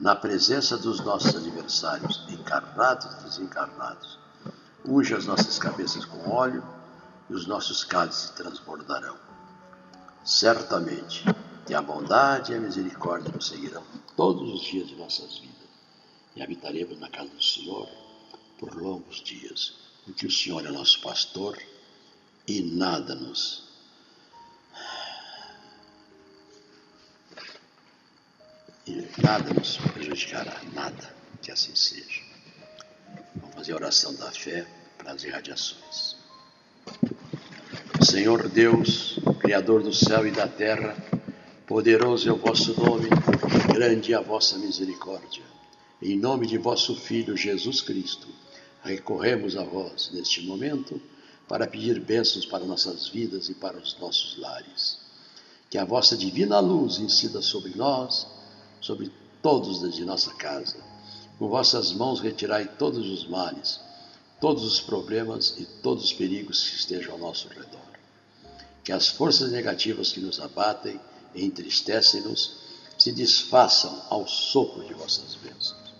na 0.00 0.14
presença 0.14 0.76
dos 0.78 1.00
nossos 1.00 1.36
adversários, 1.36 2.24
encarnados 2.28 3.06
e 3.12 3.24
desencarnados. 3.24 4.18
Unge 4.84 5.14
as 5.14 5.26
nossas 5.26 5.58
cabeças 5.58 6.04
com 6.04 6.30
óleo 6.30 6.64
e 7.28 7.34
os 7.34 7.46
nossos 7.46 7.84
cálices 7.84 8.30
transbordarão. 8.30 9.16
Certamente 10.24 11.24
que 11.66 11.74
a 11.74 11.82
bondade 11.82 12.52
e 12.52 12.54
a 12.54 12.60
misericórdia 12.60 13.32
nos 13.32 13.48
seguirão 13.48 13.82
todos 14.16 14.54
os 14.54 14.62
dias 14.62 14.88
de 14.88 14.96
nossas 14.96 15.38
vidas 15.38 15.56
e 16.34 16.42
habitaremos 16.42 16.98
na 16.98 17.10
casa 17.10 17.28
do 17.28 17.42
Senhor 17.42 17.88
por 18.58 18.74
longos 18.74 19.16
dias, 19.22 19.74
porque 20.04 20.26
o 20.26 20.30
Senhor 20.30 20.64
é 20.64 20.70
nosso 20.70 21.00
pastor 21.02 21.58
e 22.46 22.62
nada 22.62 23.14
nos 23.14 23.65
e 28.86 29.08
nada 29.20 29.52
nos 29.52 29.78
prejudicará, 29.78 30.60
nada 30.72 31.14
que 31.42 31.50
assim 31.50 31.74
seja. 31.74 32.22
Vamos 33.34 33.56
fazer 33.56 33.72
a 33.72 33.76
oração 33.76 34.14
da 34.14 34.30
fé 34.30 34.66
para 34.96 35.12
as 35.12 35.24
irradiações. 35.24 36.16
Senhor 38.02 38.48
Deus, 38.48 39.18
Criador 39.40 39.82
do 39.82 39.92
céu 39.92 40.26
e 40.26 40.30
da 40.30 40.46
terra, 40.46 40.96
poderoso 41.66 42.28
é 42.28 42.32
o 42.32 42.36
vosso 42.36 42.80
nome, 42.80 43.08
grande 43.72 44.12
é 44.12 44.16
a 44.16 44.20
vossa 44.20 44.56
misericórdia. 44.58 45.42
Em 46.00 46.16
nome 46.16 46.46
de 46.46 46.56
vosso 46.56 46.94
Filho 46.94 47.36
Jesus 47.36 47.80
Cristo, 47.80 48.28
recorremos 48.84 49.56
a 49.56 49.64
vós 49.64 50.10
neste 50.12 50.42
momento 50.42 51.00
para 51.48 51.66
pedir 51.66 51.98
bênçãos 52.00 52.46
para 52.46 52.64
nossas 52.64 53.08
vidas 53.08 53.48
e 53.48 53.54
para 53.54 53.76
os 53.78 53.98
nossos 53.98 54.38
lares. 54.38 54.98
Que 55.68 55.78
a 55.78 55.84
vossa 55.84 56.16
divina 56.16 56.60
luz 56.60 56.98
incida 56.98 57.42
sobre 57.42 57.72
nós, 57.74 58.26
sobre 58.80 59.10
todos 59.42 59.94
de 59.94 60.04
nossa 60.04 60.32
casa. 60.34 60.76
Com 61.38 61.48
vossas 61.48 61.92
mãos 61.92 62.20
retirai 62.20 62.66
todos 62.66 63.08
os 63.08 63.28
males, 63.28 63.80
todos 64.40 64.64
os 64.64 64.80
problemas 64.80 65.54
e 65.58 65.64
todos 65.64 66.04
os 66.04 66.12
perigos 66.12 66.68
que 66.68 66.76
estejam 66.76 67.12
ao 67.12 67.18
nosso 67.18 67.48
redor. 67.48 67.86
Que 68.82 68.92
as 68.92 69.08
forças 69.08 69.50
negativas 69.50 70.12
que 70.12 70.20
nos 70.20 70.40
abatem 70.40 71.00
e 71.34 71.44
entristecem-nos 71.44 72.56
se 72.98 73.12
desfaçam 73.12 74.02
ao 74.08 74.26
sopro 74.26 74.84
de 74.84 74.94
vossas 74.94 75.34
bênçãos. 75.34 75.94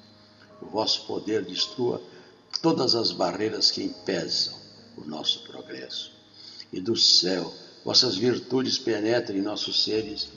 O 0.60 0.66
vosso 0.66 1.06
poder 1.06 1.44
destrua 1.44 2.02
todas 2.62 2.94
as 2.94 3.12
barreiras 3.12 3.70
que 3.70 3.82
impedem 3.82 4.54
o 4.96 5.04
nosso 5.04 5.40
progresso. 5.40 6.10
E 6.72 6.80
do 6.80 6.96
céu, 6.96 7.52
vossas 7.84 8.16
virtudes 8.16 8.78
penetrem 8.78 9.38
em 9.38 9.42
nossos 9.42 9.84
seres, 9.84 10.28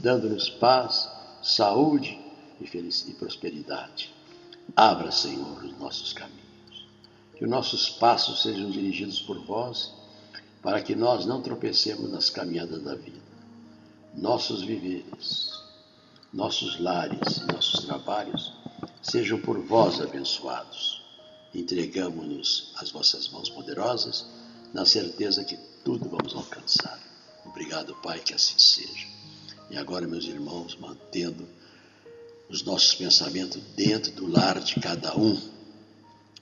dando-nos 0.00 0.48
paz, 0.48 1.08
saúde 1.44 2.18
e, 2.60 2.66
felicidade, 2.66 3.12
e 3.12 3.18
prosperidade. 3.18 4.14
Abra, 4.74 5.12
Senhor, 5.12 5.62
os 5.64 5.78
nossos 5.78 6.12
caminhos. 6.12 6.42
Que 7.36 7.44
os 7.44 7.50
nossos 7.50 7.90
passos 7.90 8.42
sejam 8.42 8.70
dirigidos 8.70 9.20
por 9.20 9.38
vós, 9.44 9.92
para 10.62 10.80
que 10.82 10.94
nós 10.94 11.26
não 11.26 11.42
tropecemos 11.42 12.10
nas 12.10 12.30
caminhadas 12.30 12.82
da 12.82 12.94
vida. 12.94 13.22
Nossos 14.16 14.62
viveres, 14.62 15.50
nossos 16.32 16.80
lares, 16.80 17.40
nossos 17.52 17.84
trabalhos 17.84 18.52
sejam 19.02 19.40
por 19.40 19.58
vós 19.58 20.00
abençoados 20.00 21.04
entregamos-nos 21.54 22.72
às 22.76 22.90
vossas 22.90 23.28
mãos 23.28 23.48
poderosas, 23.48 24.26
na 24.72 24.84
certeza 24.84 25.44
que 25.44 25.56
tudo 25.84 26.08
vamos 26.08 26.34
alcançar. 26.34 26.98
Obrigado, 27.44 27.94
Pai, 28.02 28.18
que 28.18 28.34
assim 28.34 28.58
seja. 28.58 29.13
E 29.74 29.76
agora, 29.76 30.06
meus 30.06 30.26
irmãos, 30.26 30.76
mantendo 30.76 31.48
os 32.48 32.62
nossos 32.62 32.94
pensamentos 32.94 33.60
dentro 33.74 34.12
do 34.12 34.30
lar 34.30 34.60
de 34.60 34.78
cada 34.78 35.18
um, 35.18 35.36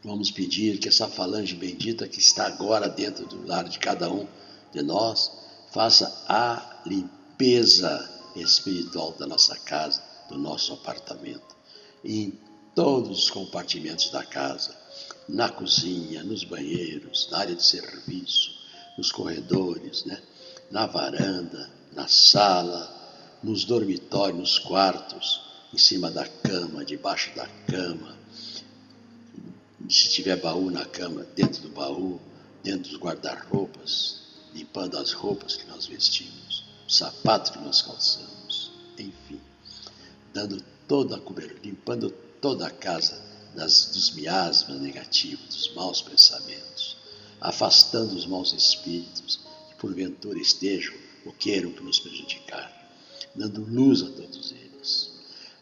vamos 0.04 0.30
pedir 0.30 0.78
que 0.78 0.86
essa 0.86 1.08
falange 1.08 1.54
bendita 1.54 2.06
que 2.06 2.18
está 2.18 2.46
agora 2.46 2.90
dentro 2.90 3.24
do 3.24 3.46
lar 3.46 3.66
de 3.66 3.78
cada 3.78 4.12
um 4.12 4.28
de 4.70 4.82
nós 4.82 5.32
faça 5.72 6.14
a 6.28 6.82
limpeza 6.84 8.06
espiritual 8.36 9.12
da 9.12 9.26
nossa 9.26 9.56
casa, 9.60 10.02
do 10.28 10.36
nosso 10.36 10.74
apartamento, 10.74 11.56
em 12.04 12.38
todos 12.74 13.18
os 13.18 13.30
compartimentos 13.30 14.10
da 14.10 14.22
casa 14.22 14.76
na 15.26 15.48
cozinha, 15.48 16.22
nos 16.22 16.44
banheiros, 16.44 17.28
na 17.30 17.38
área 17.38 17.56
de 17.56 17.64
serviço, 17.64 18.50
nos 18.98 19.10
corredores, 19.10 20.04
né? 20.04 20.20
na 20.70 20.84
varanda, 20.84 21.70
na 21.94 22.06
sala, 22.06 23.00
nos 23.42 23.64
dormitórios, 23.64 24.38
nos 24.38 24.58
quartos, 24.58 25.40
em 25.72 25.78
cima 25.78 26.10
da 26.10 26.26
cama, 26.26 26.84
debaixo 26.84 27.34
da 27.34 27.46
cama. 27.66 28.16
Se 29.88 30.10
tiver 30.10 30.36
baú 30.40 30.70
na 30.70 30.84
cama, 30.84 31.26
dentro 31.34 31.62
do 31.62 31.70
baú, 31.70 32.20
dentro 32.62 32.90
dos 32.90 33.00
guarda-roupas, 33.00 34.20
limpando 34.54 34.96
as 34.96 35.12
roupas 35.12 35.56
que 35.56 35.66
nós 35.66 35.86
vestimos, 35.86 36.64
os 36.86 36.96
sapatos 36.96 37.50
que 37.50 37.58
nós 37.58 37.82
calçamos, 37.82 38.70
enfim, 38.98 39.40
dando 40.32 40.62
toda 40.86 41.16
a 41.16 41.20
cobertura, 41.20 41.60
limpando 41.64 42.10
toda 42.40 42.66
a 42.66 42.70
casa 42.70 43.20
das, 43.54 43.86
dos 43.86 44.12
miasmas 44.12 44.80
negativos, 44.80 45.46
dos 45.46 45.74
maus 45.74 46.00
pensamentos, 46.00 46.96
afastando 47.40 48.14
os 48.14 48.26
maus 48.26 48.52
espíritos 48.52 49.40
que 49.70 49.76
porventura 49.76 50.38
estejam 50.38 50.94
ou 51.24 51.32
queiram 51.32 51.70
nos 51.70 51.98
prejudicar, 51.98 52.81
dando 53.34 53.64
luz 53.64 54.02
a 54.02 54.10
todos 54.10 54.52
eles. 54.52 55.12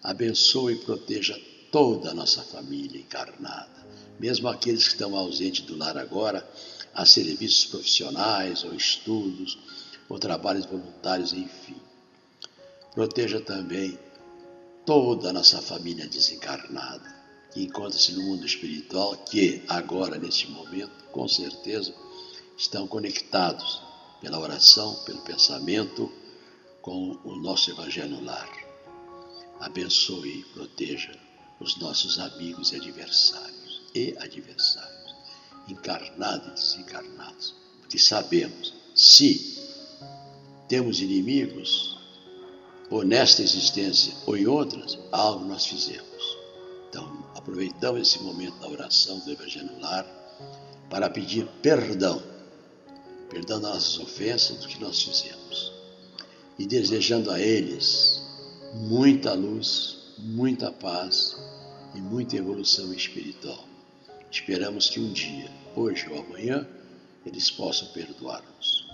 Abençoe 0.03 0.75
e 0.75 0.79
proteja 0.79 1.39
toda 1.71 2.11
a 2.11 2.15
nossa 2.15 2.43
família 2.43 3.01
encarnada, 3.01 3.87
mesmo 4.19 4.49
aqueles 4.49 4.85
que 4.85 4.93
estão 4.95 5.17
ausentes 5.17 5.65
do 5.65 5.77
lar 5.77 5.97
agora, 5.97 6.49
a 6.95 7.07
serviços 7.07 7.65
profissionais 7.67 8.65
ou 8.65 8.75
estudos, 8.75 9.59
ou 10.09 10.19
trabalhos 10.19 10.67
voluntários, 10.67 11.33
enfim. 11.33 11.77
Proteja 12.93 13.41
também 13.41 13.99
toda 14.85 15.31
a 15.31 15.33
nossa 15.33 15.63
família 15.63 16.09
desencarnada 16.09 17.21
que 17.53 17.63
encontra-se 17.63 18.13
no 18.13 18.23
mundo 18.23 18.47
espiritual, 18.47 19.17
que 19.17 19.63
agora, 19.69 20.19
neste 20.19 20.49
momento, 20.51 21.05
com 21.13 21.27
certeza, 21.27 21.93
estão 22.57 22.87
conectados 22.87 23.83
pela 24.21 24.39
oração, 24.39 24.95
pelo 25.05 25.21
pensamento, 25.23 26.13
com 26.83 27.19
o 27.25 27.37
nosso 27.37 27.71
Evangelho 27.71 28.17
no 28.17 28.25
lar. 28.25 28.49
abençoe 29.61 30.41
e 30.41 30.45
proteja 30.55 31.13
os 31.61 31.77
nossos 31.79 32.19
amigos 32.19 32.73
e 32.73 32.77
adversários 32.77 33.83
e 33.95 34.17
adversários, 34.19 35.15
encarnados 35.69 36.75
e 36.75 36.79
desencarnados, 36.79 37.55
porque 37.81 37.99
sabemos 37.99 38.73
se 38.95 39.59
temos 40.69 41.01
inimigos, 41.01 41.99
ou 42.91 43.05
nesta 43.05 43.43
existência 43.43 44.15
ou 44.27 44.37
em 44.37 44.47
outras, 44.47 44.99
algo 45.13 45.45
nós 45.45 45.67
fizemos. 45.67 46.39
Então, 46.89 47.25
aproveitamos 47.37 48.01
esse 48.03 48.19
momento 48.21 48.59
da 48.59 48.69
oração 48.69 49.19
do 49.21 49.31
Evangelho 49.31 49.71
no 49.73 49.81
Lar 49.81 50.05
para 50.89 51.09
pedir 51.09 51.47
perdão, 51.63 52.21
perdão 53.29 53.61
das 53.61 53.75
nossas 53.75 53.99
ofensas 54.01 54.59
do 54.59 54.67
que 54.67 54.81
nós 54.81 55.01
fizemos, 55.03 55.70
e 56.61 56.67
desejando 56.67 57.31
a 57.31 57.41
eles 57.41 58.23
muita 58.75 59.33
luz, 59.33 59.97
muita 60.19 60.71
paz 60.71 61.35
e 61.95 62.01
muita 62.03 62.37
evolução 62.37 62.93
espiritual. 62.93 63.65
Esperamos 64.31 64.91
que 64.91 65.01
um 65.01 65.11
dia, 65.11 65.51
hoje 65.75 66.07
ou 66.11 66.21
amanhã, 66.21 66.69
eles 67.25 67.51
possam 67.51 67.89
perdoar-nos. 67.93 68.87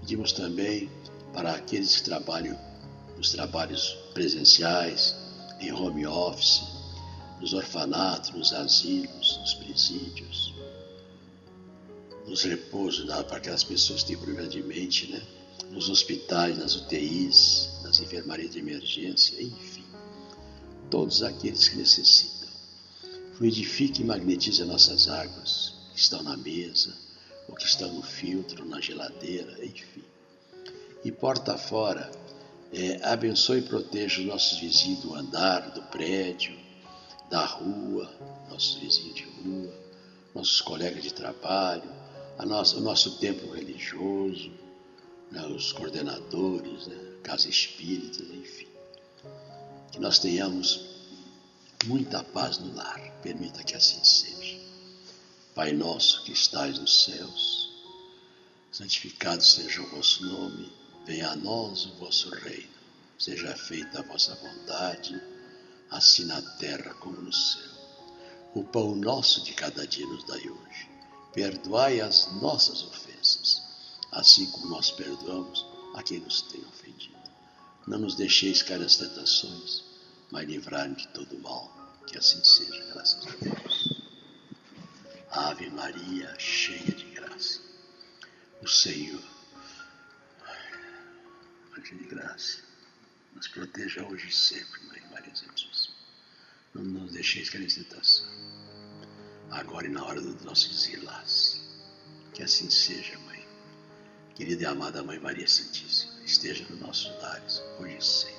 Pedimos 0.00 0.32
também 0.32 0.88
para 1.34 1.52
aqueles 1.52 1.98
que 1.98 2.04
trabalham 2.04 2.58
nos 3.18 3.32
trabalhos 3.32 3.94
presenciais, 4.14 5.14
em 5.60 5.70
home 5.70 6.06
office, 6.06 6.62
nos 7.38 7.52
orfanatos, 7.52 8.30
nos 8.30 8.54
asilos, 8.54 9.38
nos 9.42 9.54
presídios, 9.56 10.54
nos 12.26 12.44
repousos 12.44 13.04
para 13.04 13.36
aquelas 13.36 13.62
pessoas 13.62 14.00
que 14.00 14.08
têm 14.08 14.16
problema 14.16 14.48
de 14.48 14.62
mente, 14.62 15.12
né? 15.12 15.35
Nos 15.70 15.88
hospitais, 15.88 16.58
nas 16.58 16.74
UTIs, 16.76 17.70
nas 17.82 18.00
enfermarias 18.00 18.50
de 18.50 18.58
emergência, 18.58 19.42
enfim, 19.42 19.84
todos 20.90 21.22
aqueles 21.22 21.68
que 21.68 21.76
necessitam. 21.76 22.48
Fluidifique 23.34 24.02
e 24.02 24.04
magnetize 24.04 24.64
nossas 24.64 25.08
águas 25.08 25.74
que 25.92 26.00
estão 26.00 26.22
na 26.22 26.36
mesa, 26.36 26.94
ou 27.48 27.54
que 27.54 27.64
estão 27.64 27.92
no 27.92 28.02
filtro, 28.02 28.64
na 28.64 28.80
geladeira, 28.80 29.64
enfim. 29.64 30.02
E 31.04 31.12
porta 31.12 31.56
fora, 31.56 32.10
é, 32.72 33.00
abençoe 33.04 33.58
e 33.58 33.62
proteja 33.62 34.20
os 34.20 34.26
nossos 34.26 34.58
vizinhos 34.58 35.00
do 35.00 35.14
andar, 35.14 35.70
do 35.70 35.82
prédio, 35.82 36.56
da 37.30 37.44
rua, 37.44 38.10
nossos 38.48 38.76
vizinhos 38.76 39.14
de 39.14 39.24
rua, 39.24 39.72
nossos 40.34 40.60
colegas 40.60 41.02
de 41.02 41.12
trabalho, 41.12 41.90
nossa, 42.44 42.76
o 42.76 42.80
nosso 42.80 43.18
templo 43.18 43.52
religioso, 43.52 44.50
né, 45.30 45.46
os 45.46 45.72
coordenadores, 45.72 46.86
né, 46.86 46.96
casa 47.22 47.48
espírita, 47.48 48.22
enfim. 48.22 48.68
Que 49.92 50.00
nós 50.00 50.18
tenhamos 50.18 50.96
muita 51.84 52.22
paz 52.22 52.58
no 52.58 52.74
lar, 52.74 53.00
permita 53.22 53.62
que 53.62 53.74
assim 53.74 54.02
seja. 54.04 54.58
Pai 55.54 55.72
nosso 55.72 56.24
que 56.24 56.32
estais 56.32 56.78
nos 56.78 57.04
céus, 57.04 57.72
santificado 58.70 59.42
seja 59.42 59.80
o 59.80 59.86
vosso 59.86 60.24
nome, 60.24 60.72
venha 61.06 61.30
a 61.30 61.36
nós 61.36 61.86
o 61.86 61.94
vosso 61.94 62.28
reino, 62.30 62.68
seja 63.18 63.56
feita 63.56 64.00
a 64.00 64.02
vossa 64.02 64.34
vontade, 64.34 65.20
assim 65.90 66.24
na 66.24 66.42
terra 66.42 66.92
como 66.94 67.20
no 67.20 67.32
céu. 67.32 67.76
O 68.54 68.64
pão 68.64 68.94
nosso 68.94 69.42
de 69.44 69.52
cada 69.52 69.86
dia 69.86 70.06
nos 70.06 70.24
dai 70.24 70.48
hoje. 70.48 70.90
Perdoai 71.32 72.00
as 72.00 72.32
nossas 72.40 72.82
ofensas, 72.82 73.05
assim 74.16 74.50
como 74.50 74.68
nós 74.68 74.90
perdoamos 74.90 75.66
a 75.94 76.02
quem 76.02 76.20
nos 76.20 76.40
tem 76.42 76.64
ofendido. 76.64 77.14
Não 77.86 77.98
nos 77.98 78.14
deixeis 78.14 78.62
cair 78.62 78.80
nas 78.80 78.96
tentações, 78.96 79.84
mas 80.30 80.48
livrai-nos 80.48 81.02
de 81.02 81.08
todo 81.08 81.38
mal. 81.38 81.74
Que 82.06 82.16
assim 82.16 82.42
seja, 82.42 82.84
graças 82.92 83.26
a 83.26 83.30
Deus. 83.36 84.02
Ave 85.30 85.70
Maria, 85.70 86.34
cheia 86.38 86.92
de 86.92 87.04
graça. 87.10 87.60
O 88.62 88.66
Senhor, 88.66 89.22
cheia 91.74 91.98
de 91.98 92.04
graça, 92.04 92.58
nos 93.34 93.48
proteja 93.48 94.02
hoje 94.06 94.28
e 94.28 94.32
sempre, 94.32 94.82
Mãe 94.86 95.02
Maria 95.12 95.36
Santíssima. 95.36 95.94
Não 96.74 96.82
nos 96.82 97.12
deixeis 97.12 97.50
cair 97.50 97.64
em 97.64 97.68
tentação, 97.68 98.26
agora 99.50 99.86
e 99.86 99.90
na 99.90 100.04
hora 100.04 100.22
do 100.22 100.44
nosso 100.44 100.70
desenlace. 100.70 101.60
Que 102.32 102.42
assim 102.42 102.70
seja. 102.70 103.25
Querida 104.36 104.64
e 104.64 104.66
amada 104.66 105.02
Mãe 105.02 105.18
Maria 105.18 105.48
Santíssima, 105.48 106.12
esteja 106.26 106.62
nos 106.68 106.78
nossos 106.78 107.10
lares, 107.22 107.62
hoje 107.80 107.96
e 107.96 108.04
sempre. 108.04 108.34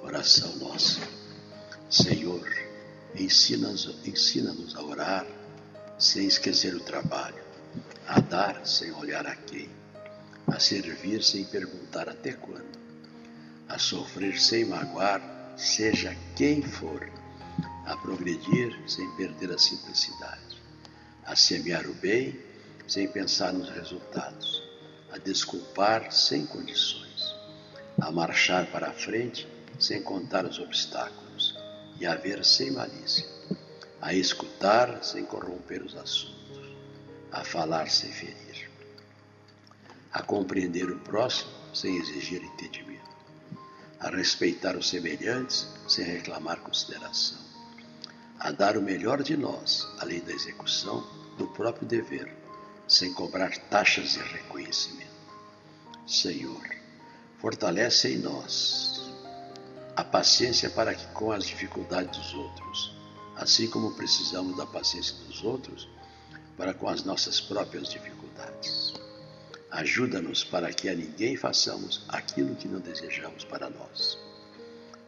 Oração 0.00 0.56
nossa. 0.58 1.00
Senhor, 1.90 2.48
ensina-nos 3.16 3.88
ensina 4.06 4.54
a 4.76 4.82
orar 4.84 5.26
sem 5.98 6.28
esquecer 6.28 6.76
o 6.76 6.80
trabalho, 6.80 7.42
a 8.06 8.20
dar 8.20 8.64
sem 8.64 8.92
olhar 8.92 9.26
a 9.26 9.34
quem, 9.34 9.68
a 10.46 10.60
servir 10.60 11.24
sem 11.24 11.44
perguntar 11.44 12.08
até 12.08 12.32
quando, 12.32 12.78
a 13.68 13.80
sofrer 13.80 14.40
sem 14.40 14.64
magoar, 14.64 15.54
seja 15.56 16.16
quem 16.36 16.62
for, 16.62 17.10
a 17.84 17.96
progredir 17.96 18.80
sem 18.88 19.10
perder 19.16 19.50
a 19.50 19.58
simplicidade, 19.58 20.62
a 21.24 21.34
semear 21.34 21.84
o 21.88 21.94
bem 21.94 22.51
sem 22.92 23.08
pensar 23.08 23.52
nos 23.52 23.70
resultados, 23.70 24.62
a 25.10 25.18
desculpar 25.18 26.12
sem 26.12 26.44
condições, 26.44 27.34
a 28.00 28.10
marchar 28.10 28.70
para 28.70 28.88
a 28.88 28.92
frente 28.92 29.48
sem 29.78 30.02
contar 30.02 30.44
os 30.44 30.58
obstáculos 30.58 31.56
e 31.98 32.04
a 32.04 32.14
ver 32.14 32.44
sem 32.44 32.70
malícia 32.70 33.32
a 34.02 34.12
escutar 34.12 35.02
sem 35.04 35.24
corromper 35.24 35.80
os 35.80 35.94
assuntos, 35.94 36.74
a 37.30 37.44
falar 37.44 37.88
sem 37.88 38.10
ferir, 38.10 38.68
a 40.12 40.20
compreender 40.20 40.90
o 40.90 40.98
próximo 40.98 41.52
sem 41.72 41.96
exigir 41.96 42.42
entendimento, 42.42 43.16
a 44.00 44.10
respeitar 44.10 44.76
os 44.76 44.88
semelhantes 44.88 45.68
sem 45.86 46.04
reclamar 46.04 46.58
consideração, 46.62 47.38
a 48.40 48.50
dar 48.50 48.76
o 48.76 48.82
melhor 48.82 49.22
de 49.22 49.36
nós, 49.36 49.86
além 50.00 50.20
da 50.20 50.32
execução 50.32 51.06
do 51.38 51.46
próprio 51.46 51.86
dever, 51.86 52.41
sem 52.86 53.12
cobrar 53.12 53.56
taxas 53.68 54.12
de 54.12 54.18
reconhecimento. 54.20 55.10
Senhor, 56.06 56.62
fortalece 57.38 58.14
em 58.14 58.18
nós 58.18 59.02
a 59.96 60.04
paciência 60.04 60.70
para 60.70 60.94
que, 60.94 61.06
com 61.08 61.32
as 61.32 61.44
dificuldades 61.44 62.18
dos 62.18 62.34
outros, 62.34 62.94
assim 63.36 63.68
como 63.68 63.94
precisamos 63.94 64.56
da 64.56 64.66
paciência 64.66 65.14
dos 65.26 65.42
outros 65.42 65.88
para 66.56 66.74
com 66.74 66.88
as 66.88 67.04
nossas 67.04 67.40
próprias 67.40 67.88
dificuldades. 67.88 68.94
Ajuda-nos 69.70 70.44
para 70.44 70.72
que 70.72 70.88
a 70.88 70.94
ninguém 70.94 71.36
façamos 71.36 72.04
aquilo 72.08 72.54
que 72.54 72.68
não 72.68 72.78
desejamos 72.80 73.44
para 73.44 73.70
nós. 73.70 74.18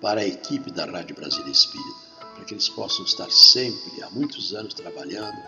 para 0.00 0.20
a 0.20 0.26
equipe 0.26 0.70
da 0.70 0.84
Rádio 0.84 1.16
Brasília 1.16 1.50
Espírita, 1.50 2.04
para 2.34 2.44
que 2.44 2.52
eles 2.52 2.68
possam 2.68 3.04
estar 3.04 3.30
sempre, 3.30 4.02
há 4.02 4.10
muitos 4.10 4.52
anos, 4.52 4.74
trabalhando, 4.74 5.40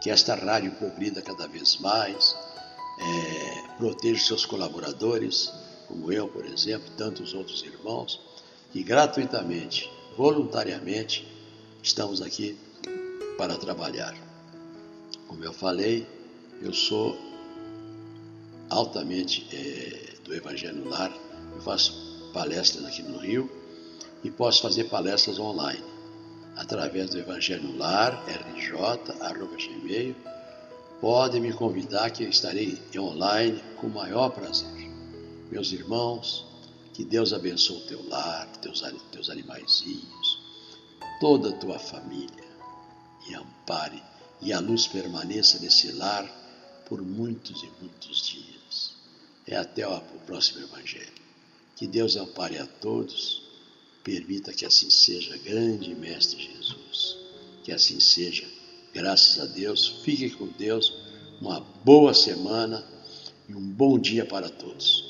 que 0.00 0.08
esta 0.08 0.34
rádio 0.34 0.72
progrida 0.72 1.20
cada 1.20 1.46
vez 1.46 1.76
mais, 1.76 2.34
é, 2.98 3.62
proteja 3.76 4.24
seus 4.24 4.46
colaboradores, 4.46 5.52
como 5.86 6.10
eu, 6.10 6.28
por 6.28 6.46
exemplo, 6.46 6.90
tantos 6.96 7.34
outros 7.34 7.62
irmãos, 7.62 8.20
que 8.72 8.82
gratuitamente, 8.82 9.90
voluntariamente, 10.16 11.26
estamos 11.82 12.22
aqui 12.22 12.56
para 13.36 13.56
trabalhar. 13.56 14.14
Como 15.26 15.44
eu 15.44 15.52
falei, 15.52 16.06
eu 16.62 16.72
sou 16.72 17.18
altamente 18.68 19.46
é, 19.52 20.14
do 20.24 20.34
Evangelho 20.34 20.88
Lar, 20.88 21.12
eu 21.54 21.60
faço 21.60 22.30
palestras 22.32 22.84
aqui 22.84 23.02
no 23.02 23.18
Rio 23.18 23.50
e 24.22 24.30
posso 24.30 24.62
fazer 24.62 24.84
palestras 24.84 25.38
online 25.38 25.82
através 26.56 27.10
do 27.10 27.18
Evangelho 27.18 27.76
Lar, 27.76 28.22
rj.gmail. 28.54 30.14
Podem 31.00 31.40
me 31.40 31.52
convidar 31.52 32.10
que 32.10 32.24
eu 32.24 32.28
estarei 32.28 32.78
online 32.96 33.58
com 33.78 33.86
o 33.86 33.90
maior 33.90 34.28
prazer. 34.28 34.90
Meus 35.50 35.72
irmãos, 35.72 36.49
que 37.00 37.06
Deus 37.06 37.32
abençoe 37.32 37.78
o 37.78 37.86
teu 37.86 38.08
lar, 38.10 38.46
teus, 38.58 38.84
teus 39.10 39.30
animaizinhos, 39.30 40.38
toda 41.18 41.48
a 41.48 41.52
tua 41.52 41.78
família 41.78 42.44
e 43.26 43.34
ampare 43.34 44.02
e 44.42 44.52
a 44.52 44.60
luz 44.60 44.86
permaneça 44.86 45.58
nesse 45.60 45.92
lar 45.92 46.28
por 46.86 47.00
muitos 47.00 47.62
e 47.62 47.70
muitos 47.80 48.28
dias. 48.28 48.92
É 49.46 49.56
até 49.56 49.88
o 49.88 49.98
próximo 50.26 50.62
Evangelho. 50.62 51.08
Que 51.74 51.86
Deus 51.86 52.18
ampare 52.18 52.58
a 52.58 52.66
todos 52.66 53.48
Permita 54.04 54.52
que 54.52 54.66
assim 54.66 54.90
seja, 54.90 55.38
grande 55.38 55.94
Mestre 55.94 56.38
Jesus. 56.42 57.16
Que 57.64 57.72
assim 57.72 57.98
seja. 57.98 58.46
Graças 58.92 59.40
a 59.40 59.46
Deus. 59.46 60.00
Fique 60.04 60.28
com 60.30 60.48
Deus. 60.48 60.92
Uma 61.40 61.60
boa 61.60 62.12
semana 62.12 62.86
e 63.48 63.54
um 63.54 63.70
bom 63.70 63.98
dia 63.98 64.26
para 64.26 64.50
todos. 64.50 65.09